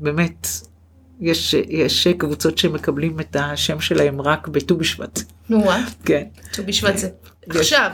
באמת, 0.00 0.48
יש, 1.20 1.54
יש 1.54 2.08
קבוצות 2.08 2.58
שמקבלים 2.58 3.20
את 3.20 3.36
השם 3.40 3.80
שלהם 3.80 4.20
רק 4.20 4.48
בט"ו 4.48 4.76
בשבט. 4.76 5.20
נו 5.48 5.58
מה? 5.64 5.86
כן. 6.04 6.24
ט"ו 6.52 6.62
בשבט 6.66 6.96
זה 6.96 7.08
יש- 7.50 7.56
עכשיו. 7.56 7.90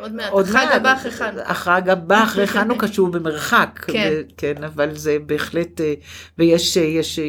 עוד 0.00 0.14
מעט. 0.14 0.30
עוד 0.32 0.48
החג 0.48 0.66
הבא 0.72 0.92
אחרי 0.92 1.10
חנוכה. 1.10 1.50
החג 1.50 1.88
הבא 1.88 2.22
אחרי 2.22 2.46
חנוכה 2.46 2.88
שהוא 2.88 3.08
במרחק. 3.08 3.80
כן. 3.92 4.10
ו- 4.12 4.22
כן, 4.36 4.64
אבל 4.64 4.94
זה 4.94 5.16
בהחלט, 5.26 5.80
אה, 5.80 5.94
ויש, 6.38 6.76
אה, 6.78 6.82
יש, 6.82 7.18
אה, 7.18 7.24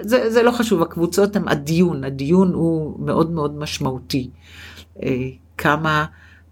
זה, 0.00 0.30
זה 0.30 0.42
לא 0.42 0.50
חשוב, 0.50 0.82
הקבוצות 0.82 1.36
הם 1.36 1.48
הדיון, 1.48 2.04
הדיון 2.04 2.52
הוא 2.54 3.06
מאוד 3.06 3.30
מאוד 3.30 3.58
משמעותי. 3.58 4.30
אה, 5.02 5.08
כמה 5.58 6.04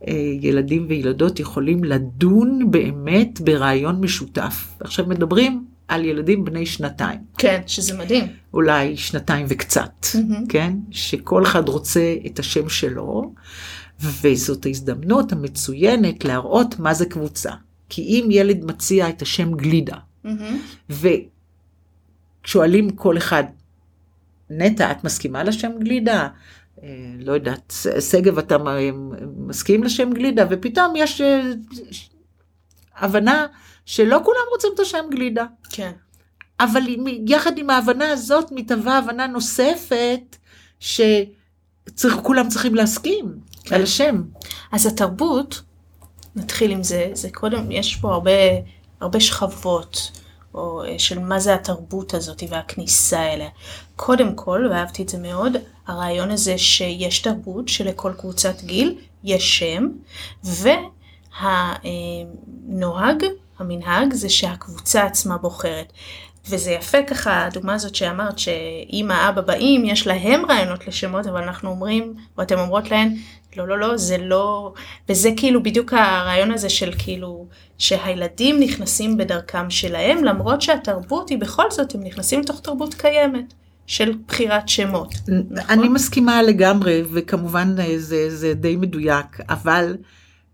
אה, 0.08 0.12
ילדים 0.40 0.86
וילדות 0.88 1.40
יכולים 1.40 1.84
לדון 1.84 2.70
באמת 2.70 3.40
ברעיון 3.40 4.00
משותף. 4.00 4.68
עכשיו 4.80 5.06
מדברים 5.06 5.64
על 5.90 6.04
ילדים 6.04 6.44
בני 6.44 6.66
שנתיים. 6.66 7.18
כן, 7.38 7.60
שזה 7.66 7.98
מדהים. 7.98 8.26
אולי 8.54 8.96
שנתיים 8.96 9.46
וקצת, 9.48 10.06
מהמם. 10.14 10.46
כן? 10.46 10.72
שכל 10.90 11.42
אחד 11.42 11.68
רוצה 11.68 12.14
את 12.26 12.38
השם 12.38 12.68
שלו, 12.68 13.34
וזאת 14.00 14.66
ההזדמנות 14.66 15.32
המצוינת 15.32 16.24
להראות 16.24 16.78
מה 16.78 16.94
זה 16.94 17.06
קבוצה. 17.06 17.50
כי 17.88 18.02
אם 18.02 18.28
ילד 18.30 18.64
מציע 18.64 19.08
את 19.08 19.22
השם 19.22 19.54
גלידה, 19.54 19.96
מהמם. 20.24 20.58
ושואלים 22.44 22.90
כל 22.90 23.18
אחד, 23.18 23.44
נטע, 24.50 24.90
את 24.90 25.04
מסכימה 25.04 25.42
לשם 25.42 25.70
גלידה? 25.80 26.28
אה, 26.82 26.88
לא 27.18 27.32
יודעת, 27.32 27.74
שגב, 28.10 28.38
אתה 28.38 28.56
מסכים 29.36 29.84
לשם 29.84 30.12
גלידה? 30.12 30.44
ופתאום 30.50 30.94
יש 30.96 31.20
אה, 31.20 31.42
הבנה 32.96 33.46
שלא 33.90 34.18
כולם 34.24 34.40
רוצים 34.52 34.70
את 34.74 34.80
השם 34.80 35.04
גלידה. 35.10 35.44
כן. 35.70 35.92
אבל 36.60 36.82
יחד 37.26 37.58
עם 37.58 37.70
ההבנה 37.70 38.12
הזאת 38.12 38.52
מתהווה 38.52 38.98
הבנה 38.98 39.26
נוספת 39.26 40.36
שכולם 40.80 42.48
צריכים 42.48 42.74
להסכים 42.74 43.38
כן. 43.64 43.74
על 43.74 43.82
השם. 43.82 44.22
אז 44.72 44.86
התרבות, 44.86 45.62
נתחיל 46.36 46.70
עם 46.70 46.82
זה, 46.82 47.10
זה 47.12 47.28
קודם, 47.30 47.70
יש 47.70 47.96
פה 47.96 48.12
הרבה, 48.12 48.30
הרבה 49.00 49.20
שכבות, 49.20 50.10
או 50.54 50.84
אה, 50.84 50.98
של 50.98 51.18
מה 51.18 51.40
זה 51.40 51.54
התרבות 51.54 52.14
הזאת 52.14 52.42
והכניסה 52.48 53.32
אליה. 53.32 53.50
קודם 53.96 54.34
כל, 54.34 54.66
ואהבתי 54.70 55.02
את 55.02 55.08
זה 55.08 55.18
מאוד, 55.18 55.52
הרעיון 55.86 56.30
הזה 56.30 56.58
שיש 56.58 57.20
תרבות 57.20 57.68
שלכל 57.68 58.12
קבוצת 58.18 58.62
גיל 58.62 58.98
יש 59.24 59.58
שם, 59.58 59.88
והנוהג, 61.42 63.24
המנהג, 63.60 64.12
זה 64.12 64.28
שהקבוצה 64.28 65.02
עצמה 65.02 65.38
בוחרת. 65.38 65.92
וזה 66.48 66.70
יפה 66.70 67.02
ככה, 67.02 67.46
הדוגמה 67.46 67.74
הזאת 67.74 67.94
שאמרת 67.94 68.38
שאמא, 68.38 69.28
אבא 69.28 69.40
באים, 69.40 69.84
יש 69.84 70.06
להם 70.06 70.46
רעיונות 70.46 70.88
לשמות, 70.88 71.26
אבל 71.26 71.42
אנחנו 71.42 71.70
אומרים, 71.70 72.14
או 72.38 72.42
אתם 72.42 72.58
אומרות 72.58 72.90
להן, 72.90 73.16
לא, 73.56 73.68
לא, 73.68 73.78
לא, 73.78 73.96
זה 73.96 74.18
לא... 74.18 74.72
וזה 75.08 75.30
כאילו 75.36 75.62
בדיוק 75.62 75.92
הרעיון 75.92 76.50
הזה 76.50 76.68
של 76.68 76.92
כאילו, 76.98 77.46
שהילדים 77.78 78.60
נכנסים 78.60 79.16
בדרכם 79.16 79.70
שלהם, 79.70 80.24
למרות 80.24 80.62
שהתרבות 80.62 81.28
היא 81.28 81.38
בכל 81.38 81.70
זאת, 81.70 81.94
הם 81.94 82.00
נכנסים 82.04 82.40
לתוך 82.40 82.60
תרבות 82.60 82.94
קיימת, 82.94 83.54
של 83.86 84.12
בחירת 84.28 84.68
שמות. 84.68 85.14
אני 85.68 85.88
מסכימה 85.88 86.42
לגמרי, 86.42 87.02
וכמובן 87.12 87.74
אה, 87.78 87.98
זה, 87.98 88.36
זה 88.36 88.54
די 88.54 88.76
מדויק, 88.76 89.40
אבל 89.48 89.96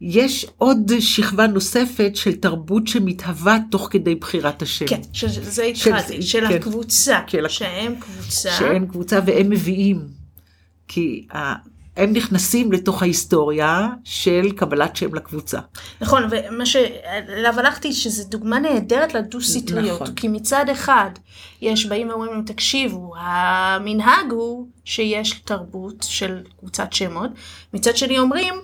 יש 0.01 0.47
עוד 0.59 0.93
שכבה 1.01 1.47
נוספת 1.47 2.11
של 2.15 2.35
תרבות 2.37 2.87
שמתהווה 2.87 3.59
תוך 3.71 3.89
כדי 3.91 4.15
בחירת 4.15 4.63
השם. 4.63 4.87
כן, 4.87 5.01
שזה 5.13 5.63
התחלתי, 5.63 6.23
של 6.23 6.49
כן. 6.49 6.55
הקבוצה, 6.55 7.21
של 7.27 7.47
ה- 7.47 7.49
שהם 7.49 7.95
קבוצה. 8.01 8.51
שאין 8.51 8.87
קבוצה 8.87 9.19
והם 9.27 9.51
מביאים. 9.51 10.01
כי 10.89 11.27
ה- 11.35 11.55
הם 11.97 12.13
נכנסים 12.13 12.73
לתוך 12.73 13.03
ההיסטוריה 13.03 13.89
של 14.05 14.53
קבלת 14.57 14.97
שם 14.97 15.15
לקבוצה. 15.15 15.59
נכון, 16.01 16.23
ומה 16.31 16.67
שאליו 16.67 17.55
הלכתי, 17.59 17.93
שזו 17.93 18.25
דוגמה 18.29 18.59
נהדרת 18.59 19.15
לדו-סטריות. 19.15 20.03
נכון. 20.03 20.15
כי 20.15 20.29
מצד 20.29 20.65
אחד, 20.73 21.11
יש 21.63 21.87
באים 21.87 22.09
ואומרים 22.09 22.33
להם, 22.33 22.43
תקשיבו, 22.45 23.13
המנהג 23.19 24.31
הוא 24.31 24.67
שיש 24.85 25.31
תרבות 25.45 26.07
של 26.09 26.39
קבוצת 26.61 26.93
שמות, 26.93 27.31
מצד 27.75 27.97
שני 27.97 28.19
אומרים, 28.19 28.55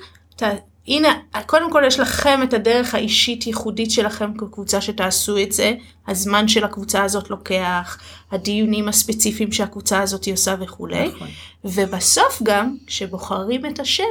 הנה, 0.88 1.08
קודם 1.46 1.72
כל 1.72 1.82
יש 1.86 2.00
לכם 2.00 2.40
את 2.42 2.54
הדרך 2.54 2.94
האישית 2.94 3.46
ייחודית 3.46 3.90
שלכם 3.90 4.34
כקבוצה 4.38 4.80
שתעשו 4.80 5.38
את 5.38 5.52
זה, 5.52 5.74
הזמן 6.08 6.48
של 6.48 6.64
הקבוצה 6.64 7.04
הזאת 7.04 7.30
לוקח, 7.30 7.98
הדיונים 8.30 8.88
הספציפיים 8.88 9.52
שהקבוצה 9.52 10.02
הזאת 10.02 10.28
עושה 10.28 10.54
וכולי. 10.60 11.08
נכון. 11.08 11.28
ובסוף 11.64 12.42
גם, 12.42 12.76
כשבוחרים 12.86 13.66
את 13.66 13.80
השם, 13.80 14.04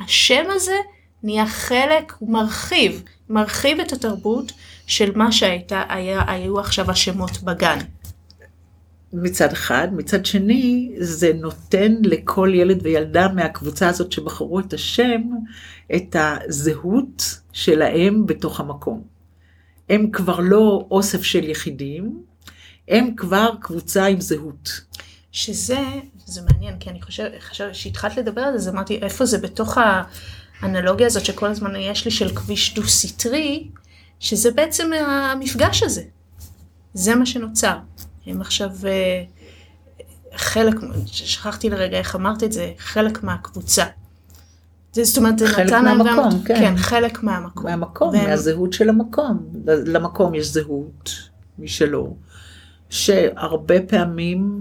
השם 0.00 0.44
הזה 0.48 0.76
נהיה 1.22 1.46
חלק, 1.46 2.12
הוא 2.18 2.32
מרחיב, 2.32 3.02
מרחיב 3.30 3.80
את 3.80 3.92
התרבות 3.92 4.52
של 4.86 5.10
מה 5.14 5.32
שהייתה, 5.32 5.82
היה, 5.88 6.22
היו 6.26 6.60
עכשיו 6.60 6.90
השמות 6.90 7.42
בגן. 7.42 7.78
מצד 9.12 9.52
אחד, 9.52 9.88
מצד 9.92 10.26
שני, 10.26 10.92
זה 10.98 11.32
נותן 11.34 11.94
לכל 12.02 12.52
ילד 12.54 12.80
וילדה 12.82 13.28
מהקבוצה 13.28 13.88
הזאת 13.88 14.12
שבחרו 14.12 14.60
את 14.60 14.72
השם, 14.72 15.20
את 15.96 16.16
הזהות 16.18 17.40
שלהם 17.52 18.26
בתוך 18.26 18.60
המקום. 18.60 19.02
הם 19.88 20.10
כבר 20.10 20.40
לא 20.40 20.86
אוסף 20.90 21.22
של 21.22 21.44
יחידים, 21.44 22.22
הם 22.88 23.14
כבר 23.16 23.50
קבוצה 23.60 24.06
עם 24.06 24.20
זהות. 24.20 24.80
שזה, 25.32 25.78
זה 26.24 26.40
מעניין, 26.42 26.78
כי 26.78 26.90
אני 26.90 27.02
חושבת, 27.02 27.32
חושב, 27.48 27.68
כשהתחלת 27.72 28.16
לדבר 28.16 28.40
על 28.40 28.58
זה, 28.58 28.70
אז 28.70 28.74
אמרתי, 28.74 28.98
איפה 29.02 29.26
זה 29.26 29.38
בתוך 29.38 29.78
האנלוגיה 30.62 31.06
הזאת 31.06 31.24
שכל 31.24 31.46
הזמן 31.46 31.76
יש 31.76 32.04
לי 32.04 32.10
של 32.10 32.36
כביש 32.36 32.74
דו-סטרי, 32.74 33.68
שזה 34.20 34.50
בעצם 34.50 34.90
המפגש 34.92 35.82
הזה. 35.82 36.02
זה 36.94 37.14
מה 37.14 37.26
שנוצר. 37.26 37.78
הם 38.26 38.40
עכשיו 38.40 38.70
אה, 38.84 39.24
חלק, 40.34 40.74
שכחתי 41.06 41.70
לרגע 41.70 41.98
איך 41.98 42.16
אמרת 42.16 42.42
את 42.42 42.52
זה, 42.52 42.72
חלק 42.78 43.22
מהקבוצה. 43.22 43.84
זה, 44.92 45.04
זאת 45.04 45.18
אומרת, 45.18 45.38
זה 45.38 45.46
נתן 45.46 45.84
להם 45.84 45.98
גם... 45.98 46.28
כן. 46.44 46.54
כן, 46.54 46.76
חלק 46.76 47.22
מהמקום. 47.22 47.66
מהמקום, 47.66 48.08
והם... 48.08 48.30
מהזהות 48.30 48.72
של 48.72 48.88
המקום. 48.88 49.46
למקום 49.66 50.34
יש 50.34 50.46
זהות 50.46 51.10
משלו, 51.58 52.16
שהרבה 52.90 53.82
פעמים 53.82 54.60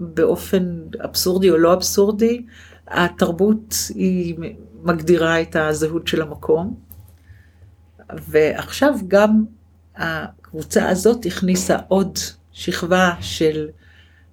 באופן 0.00 0.80
אבסורדי 1.04 1.50
או 1.50 1.56
לא 1.56 1.72
אבסורדי, 1.74 2.42
התרבות 2.88 3.74
היא 3.94 4.36
מגדירה 4.82 5.40
את 5.40 5.56
הזהות 5.56 6.08
של 6.08 6.22
המקום. 6.22 6.74
ועכשיו 8.28 8.94
גם 9.08 9.44
הקבוצה 9.96 10.88
הזאת 10.88 11.26
הכניסה 11.26 11.76
עוד 11.88 12.18
שכבה 12.58 13.14
של, 13.20 13.68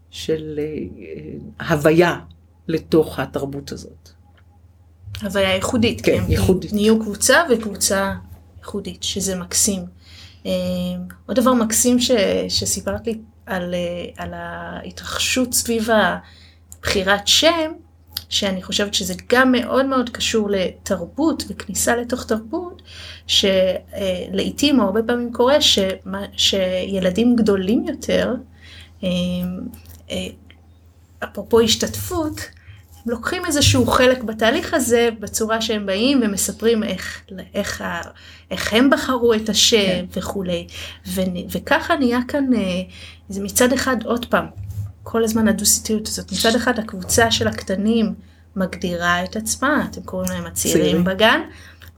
של 0.09 0.59
אה, 0.59 1.67
הוויה 1.69 2.19
לתוך 2.67 3.19
התרבות 3.19 3.71
הזאת. 3.71 4.09
הוויה 5.21 5.53
ייחודית, 5.53 6.01
כן, 6.01 6.17
כן 6.17 6.31
ייחודית. 6.31 6.73
נהיו 6.73 6.99
קבוצה 6.99 7.43
וקבוצה 7.49 8.13
ייחודית, 8.57 9.03
שזה 9.03 9.35
מקסים. 9.35 9.85
אה, 10.45 10.51
עוד 11.25 11.39
דבר 11.39 11.53
מקסים 11.53 11.99
ש, 11.99 12.11
שסיפרת 12.49 13.07
לי 13.07 13.19
על, 13.45 13.73
אה, 13.73 14.23
על 14.23 14.33
ההתרחשות 14.33 15.53
סביב 15.53 15.89
הבחירת 15.91 17.27
שם, 17.27 17.71
שאני 18.29 18.63
חושבת 18.63 18.93
שזה 18.93 19.13
גם 19.29 19.51
מאוד 19.51 19.85
מאוד 19.85 20.09
קשור 20.09 20.49
לתרבות 20.49 21.43
וכניסה 21.49 21.95
לתוך 21.95 22.25
תרבות, 22.25 22.81
שלעיתים 23.27 24.79
או 24.79 24.85
הרבה 24.85 25.03
פעמים 25.03 25.33
קורה 25.33 25.61
שמה, 25.61 26.25
שילדים 26.37 27.35
גדולים 27.35 27.87
יותר, 27.87 28.35
אה, 29.03 29.09
אה, 30.11 30.27
אפרופו 31.23 31.59
השתתפות, 31.59 32.41
הם 33.05 33.11
לוקחים 33.11 33.45
איזשהו 33.45 33.85
חלק 33.85 34.23
בתהליך 34.23 34.73
הזה 34.73 35.09
בצורה 35.19 35.61
שהם 35.61 35.85
באים 35.85 36.21
ומספרים 36.23 36.83
איך, 36.83 37.21
איך, 37.53 37.83
איך 38.51 38.73
הם 38.73 38.89
בחרו 38.89 39.33
את 39.33 39.49
השם 39.49 39.77
כן. 39.77 40.05
וכולי. 40.19 40.67
ו, 41.07 41.21
וככה 41.51 41.95
נהיה 41.95 42.19
כאן, 42.27 42.53
אה, 42.53 42.81
זה 43.29 43.43
מצד 43.43 43.73
אחד 43.73 43.97
עוד 44.05 44.25
פעם, 44.25 44.45
כל 45.05 45.23
הזמן 45.23 45.47
הדו-סיטיות 45.47 46.07
הזאת, 46.07 46.31
מצד 46.31 46.55
אחד 46.55 46.79
הקבוצה 46.79 47.31
של 47.31 47.47
הקטנים 47.47 48.13
מגדירה 48.55 49.23
את 49.23 49.35
עצמה, 49.35 49.87
אתם 49.91 50.01
קוראים 50.01 50.31
להם 50.31 50.45
הצעירים 50.45 51.03
בגן, 51.03 51.39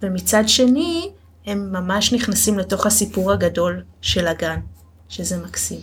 ומצד 0.01 0.43
שני 0.47 1.11
הם 1.45 1.71
ממש 1.71 2.13
נכנסים 2.13 2.59
לתוך 2.59 2.85
הסיפור 2.85 3.31
הגדול 3.31 3.83
של 4.01 4.27
הגן, 4.27 4.59
שזה 5.09 5.37
מקסים. 5.37 5.79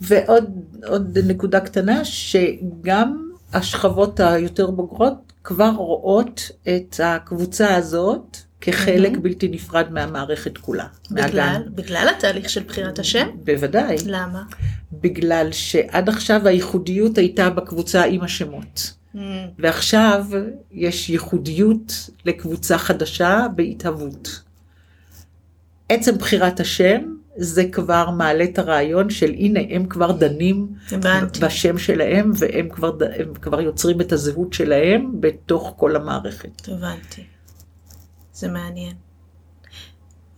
ועוד 0.00 1.18
נקודה 1.24 1.60
קטנה, 1.60 2.04
שגם 2.04 3.30
השכבות 3.52 4.20
היותר 4.20 4.70
בוגרות 4.70 5.32
כבר 5.44 5.70
רואות 5.76 6.50
את 6.68 7.00
הקבוצה 7.04 7.74
הזאת 7.74 8.36
כחלק 8.60 9.12
mm-hmm. 9.12 9.20
בלתי 9.20 9.48
נפרד 9.48 9.86
מהמערכת 9.90 10.58
כולה. 10.58 10.86
בגלל? 11.10 11.52
מהגן. 11.52 11.62
בגלל 11.74 12.06
התהליך 12.16 12.50
של 12.50 12.62
בחירת 12.62 12.98
השם? 12.98 13.28
בוודאי. 13.44 13.96
למה? 14.06 14.42
בגלל 14.92 15.48
שעד 15.52 16.08
עכשיו 16.08 16.48
הייחודיות 16.48 17.18
הייתה 17.18 17.50
בקבוצה 17.50 18.04
עם 18.04 18.22
השמות. 18.22 18.92
Mm. 19.14 19.18
ועכשיו 19.58 20.26
יש 20.72 21.10
ייחודיות 21.10 22.10
לקבוצה 22.26 22.78
חדשה 22.78 23.46
בהתהוות. 23.56 24.42
עצם 25.88 26.18
בחירת 26.18 26.60
השם 26.60 27.00
זה 27.36 27.64
כבר 27.72 28.10
מעלה 28.10 28.44
את 28.44 28.58
הרעיון 28.58 29.10
של 29.10 29.30
הנה 29.30 29.60
הם 29.70 29.86
כבר 29.86 30.12
דנים 30.12 30.68
הבנתי. 30.92 31.40
בשם 31.40 31.78
שלהם 31.78 32.30
והם 32.34 32.68
כבר, 32.68 32.92
כבר 33.42 33.60
יוצרים 33.60 34.00
את 34.00 34.12
הזהות 34.12 34.52
שלהם 34.52 35.20
בתוך 35.20 35.74
כל 35.76 35.96
המערכת. 35.96 36.68
הבנתי. 36.68 37.22
זה 38.40 38.48
מעניין. 38.48 38.94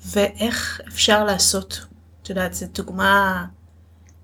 ואיך 0.07 0.81
אפשר 0.88 1.25
לעשות, 1.25 1.81
את 2.23 2.31
יודעת, 2.31 2.55
זו 2.55 2.67
דוגמה 2.75 3.45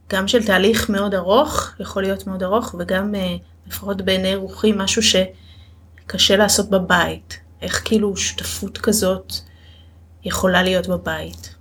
גם 0.08 0.28
של 0.28 0.46
תהליך 0.46 0.90
מאוד 0.90 1.14
ארוך, 1.14 1.74
יכול 1.80 2.02
להיות 2.02 2.26
מאוד 2.26 2.42
ארוך, 2.42 2.74
וגם 2.78 3.14
אה, 3.14 3.36
לפחות 3.66 4.02
בעיני 4.02 4.34
רוחי 4.34 4.72
משהו 4.76 5.02
שקשה 5.02 6.36
לעשות 6.36 6.70
בבית. 6.70 7.38
איך 7.62 7.82
כאילו 7.84 8.16
שותפות 8.16 8.78
כזאת 8.78 9.32
יכולה 10.24 10.62
להיות 10.62 10.86
בבית. 10.86 11.54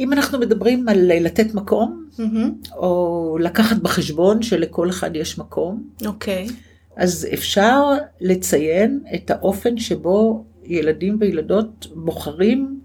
אם 0.00 0.12
אנחנו 0.12 0.38
מדברים 0.38 0.88
על 0.88 1.12
לתת 1.20 1.54
מקום, 1.54 2.06
mm-hmm. 2.12 2.72
או 2.72 3.36
לקחת 3.40 3.76
בחשבון 3.76 4.42
שלכל 4.42 4.90
אחד 4.90 5.16
יש 5.16 5.38
מקום, 5.38 5.88
אוקיי. 6.06 6.46
Okay. 6.48 6.52
אז 6.96 7.26
אפשר 7.34 7.82
לציין 8.20 9.00
את 9.14 9.30
האופן 9.30 9.78
שבו 9.78 10.44
ילדים 10.68 11.16
וילדות 11.20 11.86
בוחרים 11.94 12.80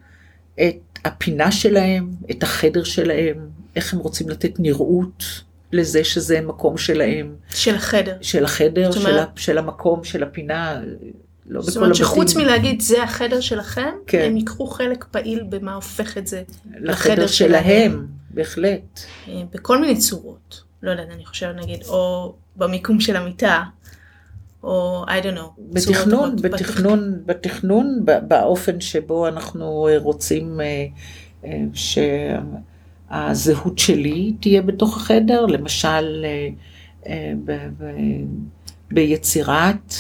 את 0.56 1.00
הפינה 1.06 1.52
שלהם, 1.52 2.10
את 2.32 2.44
החדר 2.44 2.84
שלהם, 2.84 3.50
איך 3.76 3.94
הם 3.94 4.00
רוצים 4.00 4.30
לתת 4.30 4.60
נראות 4.60 5.24
לזה 5.72 6.04
שזה 6.04 6.42
מקום 6.42 6.78
שלהם. 6.78 7.36
של 7.50 7.76
החדר. 7.76 8.18
של 8.22 8.46
החדר, 8.46 8.92
של, 8.92 9.20
ה, 9.20 9.26
של 9.36 9.58
המקום, 9.58 10.04
של 10.04 10.24
הפינה. 10.24 10.82
לא 11.46 11.62
זאת 11.62 11.78
אומרת 11.78 11.96
שחוץ 11.96 12.36
מלהגיד 12.36 12.82
זה 12.82 13.04
החדר 13.04 13.40
שלכם, 13.40 13.90
כן. 14.08 14.26
הם 14.26 14.38
ייקחו 14.38 14.68
חלק 14.68 15.06
פעיל 15.12 15.44
במה 15.50 15.74
הופך 15.74 16.18
את 16.18 16.28
זה 16.28 16.44
לחדר 16.80 17.28
שלהם. 17.28 17.62
שלהם. 17.62 18.08
בהחלט. 18.30 19.00
אה, 19.28 19.42
בכל 19.54 19.82
מיני 19.82 19.98
צורות. 19.98 20.64
לא 20.84 20.92
יודעת, 20.92 21.08
אני 21.12 21.26
חושבת 21.26 21.56
נגיד, 21.56 21.84
או 21.88 22.34
במיקום 22.56 23.00
של 23.00 23.16
המיטה, 23.16 23.64
או 24.64 25.06
I 25.08 25.24
don't 25.24 25.38
know. 25.38 25.62
בתכנון, 25.74 26.36
בתכנון, 26.36 27.20
בתכנון, 27.26 28.06
באופן 28.28 28.82
שבו 28.82 29.28
אנחנו 29.28 29.88
אה, 29.88 29.98
רוצים 29.98 30.62
אה, 30.62 31.56
שהזהות 33.10 33.80
שלי 33.80 34.34
תהיה 34.40 34.62
בתוך 34.62 34.98
החדר, 34.98 35.46
למשל 35.46 36.26
ביצירת 38.92 39.94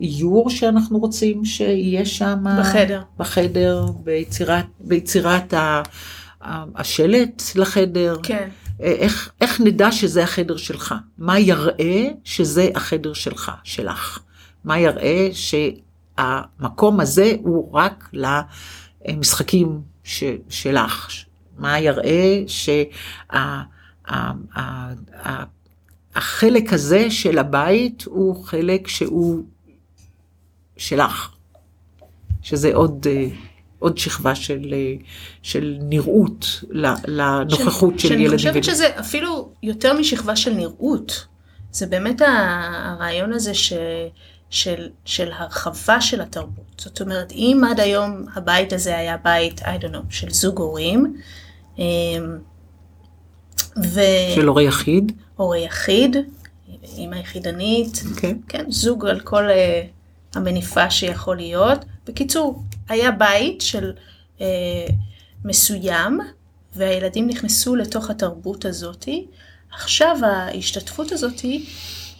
האיור 0.00 0.50
שאנחנו 0.50 0.98
רוצים 0.98 1.44
שיהיה 1.44 2.04
שם. 2.04 2.44
בחדר. 2.58 3.02
בחדר, 3.18 3.86
ביצירת, 4.04 4.66
ביצירת 4.80 5.54
השלט 6.42 7.42
לחדר. 7.54 8.16
כן. 8.22 8.48
איך, 8.80 9.32
איך 9.40 9.60
נדע 9.60 9.92
שזה 9.92 10.22
החדר 10.22 10.56
שלך? 10.56 10.94
מה 11.18 11.38
יראה 11.38 12.08
שזה 12.24 12.68
החדר 12.74 13.12
שלך, 13.12 13.52
שלך? 13.64 14.18
מה 14.64 14.78
יראה 14.78 15.28
שהמקום 15.32 17.00
הזה 17.00 17.32
הוא 17.42 17.72
רק 17.72 18.10
למשחקים 19.08 19.80
ש, 20.04 20.24
שלך? 20.48 21.08
מה 21.58 21.80
יראה 21.80 22.42
שה... 22.46 22.82
החלק 26.14 26.72
הזה 26.72 27.10
של 27.10 27.38
הבית 27.38 28.04
הוא 28.06 28.44
חלק 28.44 28.88
שהוא 28.88 29.44
שלך, 30.76 31.34
שזה 32.42 32.74
עוד, 32.74 33.06
אה, 33.10 33.26
עוד 33.82 33.98
שכבה 33.98 34.34
של, 34.34 34.72
אה, 34.72 34.94
של 35.42 35.76
נראות 35.80 36.64
לנוכחות 37.06 37.98
של, 37.98 38.08
של 38.08 38.20
ילדים. 38.20 38.38
שאני 38.38 38.60
חושבת 38.60 38.74
שזה 38.74 38.88
אפילו 39.00 39.48
יותר 39.62 39.92
משכבה 39.92 40.36
של 40.36 40.52
נראות. 40.52 41.26
זה 41.72 41.86
באמת 41.86 42.22
הרעיון 42.26 43.32
הזה 43.32 43.54
ש, 43.54 43.72
של, 44.50 44.88
של 45.04 45.32
הרחבה 45.32 46.00
של 46.00 46.20
התרבות. 46.20 46.64
זאת 46.78 47.00
אומרת, 47.00 47.32
אם 47.32 47.62
עד 47.70 47.80
היום 47.80 48.24
הבית 48.34 48.72
הזה 48.72 48.98
היה 48.98 49.16
בית, 49.16 49.60
I 49.60 49.64
don't 49.80 49.92
know, 49.92 50.06
של 50.10 50.30
זוג 50.30 50.58
הורים, 50.58 51.16
אמ, 51.78 51.84
ו... 53.84 54.00
של 54.34 54.48
הורה 54.48 54.62
יחיד? 54.62 55.12
הורה 55.36 55.58
יחיד, 55.58 56.16
אימא 56.82 57.16
יחידנית, 57.16 57.94
okay. 57.94 58.20
כן. 58.20 58.36
כן, 58.48 58.64
זוג 58.68 59.06
על 59.06 59.20
כל 59.20 59.48
uh, 59.48 60.36
המניפה 60.38 60.90
שיכול 60.90 61.36
להיות. 61.36 61.84
בקיצור, 62.06 62.62
היה 62.92 63.10
בית 63.10 63.60
של 63.60 63.92
uh, 64.38 64.42
מסוים, 65.44 66.18
והילדים 66.76 67.26
נכנסו 67.26 67.76
לתוך 67.76 68.10
התרבות 68.10 68.64
הזאתי. 68.64 69.26
עכשיו 69.72 70.16
ההשתתפות 70.22 71.12
הזאתי 71.12 71.66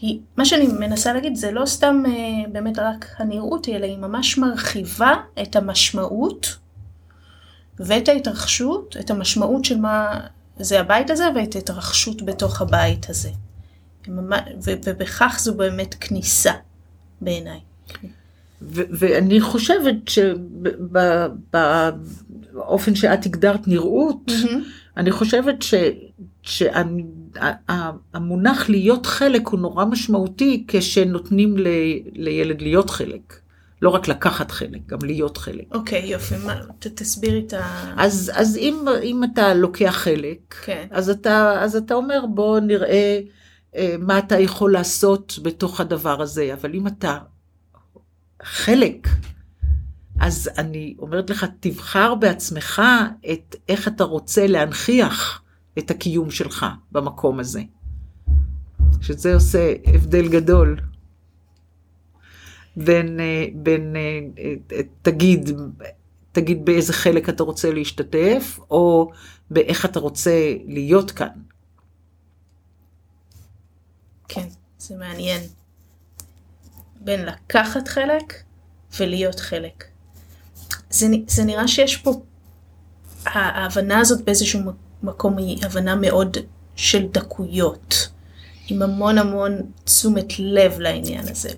היא, 0.01 0.21
מה 0.37 0.45
שאני 0.45 0.67
מנסה 0.67 1.13
להגיד 1.13 1.37
זה 1.37 1.51
לא 1.51 1.67
סתם 1.67 2.03
אה, 2.07 2.51
באמת 2.53 2.79
רק 2.79 3.07
הנראות, 3.19 3.69
אלא 3.69 3.87
היא 3.87 3.99
ממש 3.99 4.39
מרחיבה 4.39 5.15
את 5.43 5.57
המשמעות 5.57 6.57
ואת 7.79 8.09
ההתרחשות, 8.09 8.97
את 9.01 9.11
המשמעות 9.11 9.65
של 9.65 9.81
מה 9.81 10.21
זה 10.57 10.81
הבית 10.81 11.11
הזה 11.11 11.25
ואת 11.35 11.55
ההתרחשות 11.55 12.23
בתוך 12.23 12.61
הבית 12.61 13.11
הזה. 13.11 13.31
ובכך 14.65 15.37
זו 15.41 15.55
באמת 15.55 15.95
כניסה 16.01 16.53
בעיניי. 17.21 17.61
ואני 18.71 19.41
חושבת 19.41 19.95
שבאופן 22.53 22.95
שאת 22.95 23.27
הגדרת 23.27 23.69
נראות, 23.69 24.23
mm-hmm. 24.29 24.57
אני 24.97 25.11
חושבת 25.11 25.65
שהמונח 28.13 28.69
להיות 28.69 29.07
חלק 29.07 29.49
הוא 29.49 29.61
נורא 29.61 29.85
משמעותי 29.85 30.65
כשנותנים 30.69 31.59
ל, 31.59 31.67
לילד 32.13 32.63
להיות 32.63 32.91
חלק. 32.91 33.43
לא 33.83 33.91
רק 33.91 34.09
לקחת 34.09 34.51
חלק, 34.51 34.87
גם 34.87 34.99
להיות 35.03 35.39
חלק. 35.39 35.65
אוקיי, 35.75 36.03
okay, 36.03 36.07
יופי, 36.07 36.35
מה, 36.47 36.55
ת, 36.79 36.87
תסביר 36.87 37.39
את 37.39 37.53
ה... 37.53 37.95
אז, 37.97 38.33
אז 38.35 38.57
אם, 38.57 38.85
אם 39.03 39.25
אתה 39.25 39.55
לוקח 39.55 39.91
חלק, 39.91 40.55
okay. 40.55 40.67
כן. 40.67 40.87
אז, 40.91 41.11
אתה, 41.11 41.63
אז 41.63 41.77
אתה 41.77 41.95
אומר 41.95 42.27
בוא 42.27 42.61
נראה 42.61 43.21
אה, 43.77 43.95
מה 43.99 44.19
אתה 44.19 44.39
יכול 44.39 44.73
לעשות 44.73 45.39
בתוך 45.43 45.81
הדבר 45.81 46.23
הזה, 46.23 46.55
אבל 46.55 46.75
אם 46.75 46.87
אתה 46.87 47.19
חלק, 48.43 49.09
אז 50.21 50.51
אני 50.59 50.95
אומרת 50.99 51.31
לך, 51.31 51.47
תבחר 51.61 52.15
בעצמך 52.15 52.83
את 53.33 53.57
איך 53.69 53.89
אתה 53.89 54.05
רוצה 54.05 54.47
להנכיח 54.47 55.43
את 55.79 55.91
הקיום 55.91 56.31
שלך 56.31 56.67
במקום 56.93 57.41
הזה. 57.41 57.63
שזה 59.01 59.35
עושה 59.35 59.75
הבדל 59.87 60.29
גדול. 60.29 60.81
בין, 62.77 63.21
אה, 63.21 63.47
בין 63.55 63.97
אה, 63.97 64.21
אה, 64.73 64.81
תגיד, 65.03 65.51
תגיד 66.33 66.65
באיזה 66.65 66.93
חלק 66.93 67.29
אתה 67.29 67.43
רוצה 67.43 67.73
להשתתף, 67.73 68.59
או 68.71 69.11
באיך 69.51 69.85
אתה 69.85 70.01
רוצה 70.01 70.55
להיות 70.67 71.11
כאן. 71.11 71.29
כן, 74.29 74.49
זה 74.79 74.97
מעניין. 74.97 75.43
בין 77.05 77.27
לקחת 77.27 77.89
חלק 77.89 78.43
ולהיות 78.99 79.41
חלק. 79.41 79.85
זה, 80.91 81.07
זה 81.27 81.45
נראה 81.45 81.69
שיש 81.69 81.97
פה, 81.97 82.23
ההבנה 83.25 83.99
הזאת 83.99 84.25
באיזשהו 84.25 84.61
מקום 85.03 85.39
היא 85.39 85.65
הבנה 85.65 85.97
מאוד 85.97 86.37
של 86.77 87.07
דקויות. 87.07 88.09
עם 88.69 88.83
המון 88.83 89.19
המון 89.19 89.53
תשומת 89.85 90.39
לב 90.39 90.81
לעניין 90.81 91.29
הזה. 91.29 91.49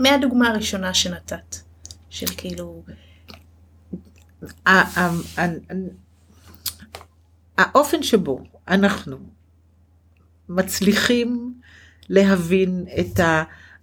מהדוגמה 0.00 0.48
הראשונה 0.48 0.94
שנתת, 0.94 1.56
של 2.10 2.26
כאילו... 2.36 2.82
האופן 7.58 8.02
שבו 8.02 8.40
אנחנו 8.68 9.16
מצליחים 10.48 11.54
להבין 12.08 12.86
את 13.00 13.20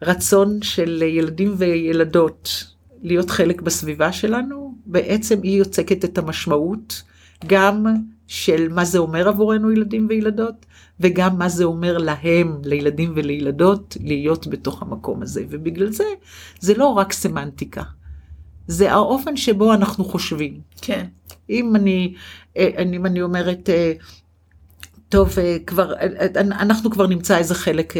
הרצון 0.05 0.61
של 0.61 1.01
ילדים 1.01 1.53
וילדות 1.57 2.63
להיות 3.01 3.29
חלק 3.29 3.61
בסביבה 3.61 4.11
שלנו, 4.11 4.75
בעצם 4.85 5.39
היא 5.43 5.57
יוצקת 5.57 6.05
את 6.05 6.17
המשמעות 6.17 7.03
גם 7.47 7.85
של 8.27 8.67
מה 8.69 8.85
זה 8.85 8.97
אומר 8.97 9.27
עבורנו 9.27 9.71
ילדים 9.71 10.05
וילדות, 10.09 10.65
וגם 10.99 11.37
מה 11.37 11.49
זה 11.49 11.63
אומר 11.63 11.97
להם, 11.97 12.61
לילדים 12.63 13.13
ולילדות, 13.15 13.97
להיות 13.99 14.47
בתוך 14.47 14.81
המקום 14.81 15.21
הזה. 15.21 15.45
ובגלל 15.49 15.91
זה, 15.91 16.03
זה 16.59 16.73
לא 16.73 16.87
רק 16.87 17.13
סמנטיקה. 17.13 17.83
זה 18.67 18.91
האופן 18.91 19.37
שבו 19.37 19.73
אנחנו 19.73 20.05
חושבים. 20.05 20.59
כן. 20.81 21.05
אם 21.49 21.75
אני, 21.75 22.13
אה, 22.57 22.69
אם 22.93 23.05
אני 23.05 23.21
אומרת, 23.21 23.69
אה, 23.69 23.93
טוב, 25.09 25.39
אה, 25.39 25.57
כבר, 25.67 25.93
אנחנו 26.39 26.91
כבר 26.91 27.07
נמצא 27.07 27.37
איזה 27.37 27.55
חלק 27.55 27.93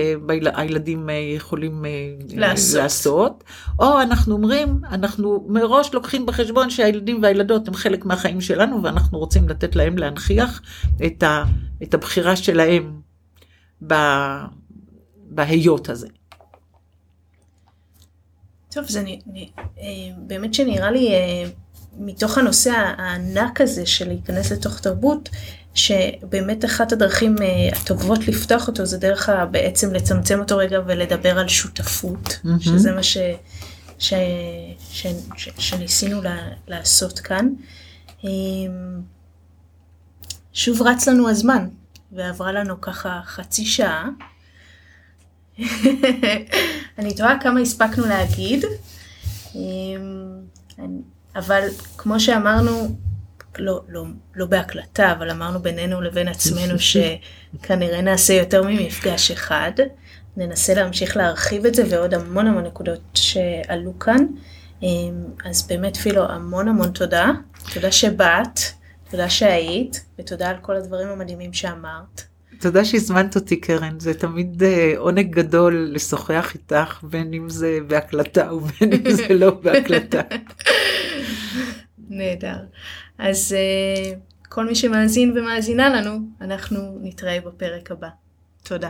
הילדים 0.56 1.10
יכולים 1.36 1.86
לעשות. 2.30 2.76
לעשות, 2.82 3.44
או 3.80 4.02
אנחנו 4.02 4.34
אומרים, 4.34 4.80
אנחנו 4.90 5.46
מראש 5.50 5.94
לוקחים 5.94 6.26
בחשבון 6.26 6.70
שהילדים 6.70 7.24
והילדות 7.24 7.68
הם 7.68 7.74
חלק 7.74 8.06
מהחיים 8.06 8.42
שלנו, 8.42 8.84
ואנחנו 8.84 9.20
רוצים 9.20 9.50
לתת 9.50 9.76
להם 9.76 9.98
להנכיח 9.98 10.62
את, 11.06 11.24
ה, 11.24 11.44
את 11.84 11.94
הבחירה 11.94 12.36
שלהם 12.36 13.02
בהיות 15.30 15.90
הזה. 15.90 16.08
טוב, 18.72 18.86
זה 18.88 19.04
באמת 20.18 20.54
שנראה 20.54 20.92
לי 20.92 21.10
מתוך 21.98 22.38
הנושא 22.38 22.72
הענק 22.72 23.62
הזה 23.62 23.86
של 23.86 24.08
להיכנס 24.08 24.52
לתוך 24.52 24.80
תרבות, 24.80 25.30
שבאמת 25.76 26.66
אחת 26.66 26.92
הדרכים 26.92 27.36
uh, 27.38 27.76
הטובות 27.76 28.28
לפתוח 28.28 28.68
אותו 28.68 28.86
זה 28.86 28.98
דרך 28.98 29.30
בעצם 29.52 29.94
לצמצם 29.94 30.40
אותו 30.40 30.58
רגע 30.58 30.80
ולדבר 30.86 31.40
על 31.40 31.48
שותפות, 31.48 32.28
mm-hmm. 32.28 32.64
שזה 32.64 32.92
מה 32.92 33.04
ש, 33.04 33.18
ש, 34.00 34.14
ש, 34.92 35.08
ש, 35.38 35.50
שניסינו 35.58 36.22
לה, 36.22 36.38
לעשות 36.68 37.20
כאן. 37.20 37.50
Um, 38.22 38.26
שוב 40.54 40.82
רץ 40.82 41.08
לנו 41.08 41.30
הזמן, 41.30 41.68
ועברה 42.12 42.52
לנו 42.52 42.82
ככה 42.82 43.22
חצי 43.26 43.66
שעה. 43.66 44.10
אני 47.00 47.16
תוהה 47.18 47.40
כמה 47.40 47.60
הספקנו 47.60 48.06
להגיד, 48.06 48.66
um, 49.54 49.58
אבל 51.36 51.68
כמו 51.98 52.20
שאמרנו, 52.20 52.96
לא, 53.60 53.82
לא, 53.90 54.04
לא 54.36 54.46
בהקלטה, 54.46 55.12
אבל 55.12 55.32
אמרנו 55.32 55.60
בינינו 55.60 56.02
לבין 56.02 56.28
עצמנו 56.28 56.76
שכנראה 56.80 58.02
נעשה 58.02 58.34
יותר 58.34 58.64
ממפגש 58.64 59.32
אחד. 59.32 59.72
ננסה 60.38 60.74
להמשיך 60.74 61.18
להרחיב 61.18 61.66
את 61.66 61.76
זה 61.76 61.84
ועוד 61.90 62.14
המון 62.14 62.48
המון 62.48 62.64
נקודות 62.64 63.02
שעלו 63.14 64.00
כאן. 64.00 64.26
אמ, 64.82 65.24
אז 65.46 65.68
באמת 65.68 65.98
פילו 65.98 66.32
המון 66.32 66.68
המון 66.68 66.92
תודה. 66.92 67.32
תודה 67.74 67.92
שבאת, 67.92 68.60
תודה 69.10 69.30
שהיית, 69.30 70.06
ותודה 70.20 70.50
על 70.50 70.56
כל 70.62 70.76
הדברים 70.76 71.08
המדהימים 71.08 71.54
שאמרת. 71.54 72.24
תודה 72.60 72.86
שהזמנת 72.86 73.36
אותי 73.36 73.62
קרן, 73.62 74.00
זה 74.00 74.14
תמיד 74.14 74.64
אה, 74.64 74.94
עונג 74.98 75.36
גדול 75.36 75.90
לשוחח 75.92 76.54
איתך, 76.54 77.04
בין 77.04 77.34
אם 77.34 77.50
זה 77.50 77.80
בהקלטה 77.88 78.54
ובין 78.54 78.94
אם 78.94 79.12
זה 79.12 79.28
לא 79.34 79.52
בהקלטה. 79.52 80.22
נהדר. 82.10 82.58
אז 83.18 83.56
uh, 83.56 84.50
כל 84.50 84.66
מי 84.66 84.76
שמאזין 84.76 85.38
ומאזינה 85.38 85.90
לנו, 85.90 86.20
אנחנו 86.42 86.98
נתראה 87.02 87.40
בפרק 87.42 87.92
הבא. 87.92 88.10
תודה. 88.64 88.90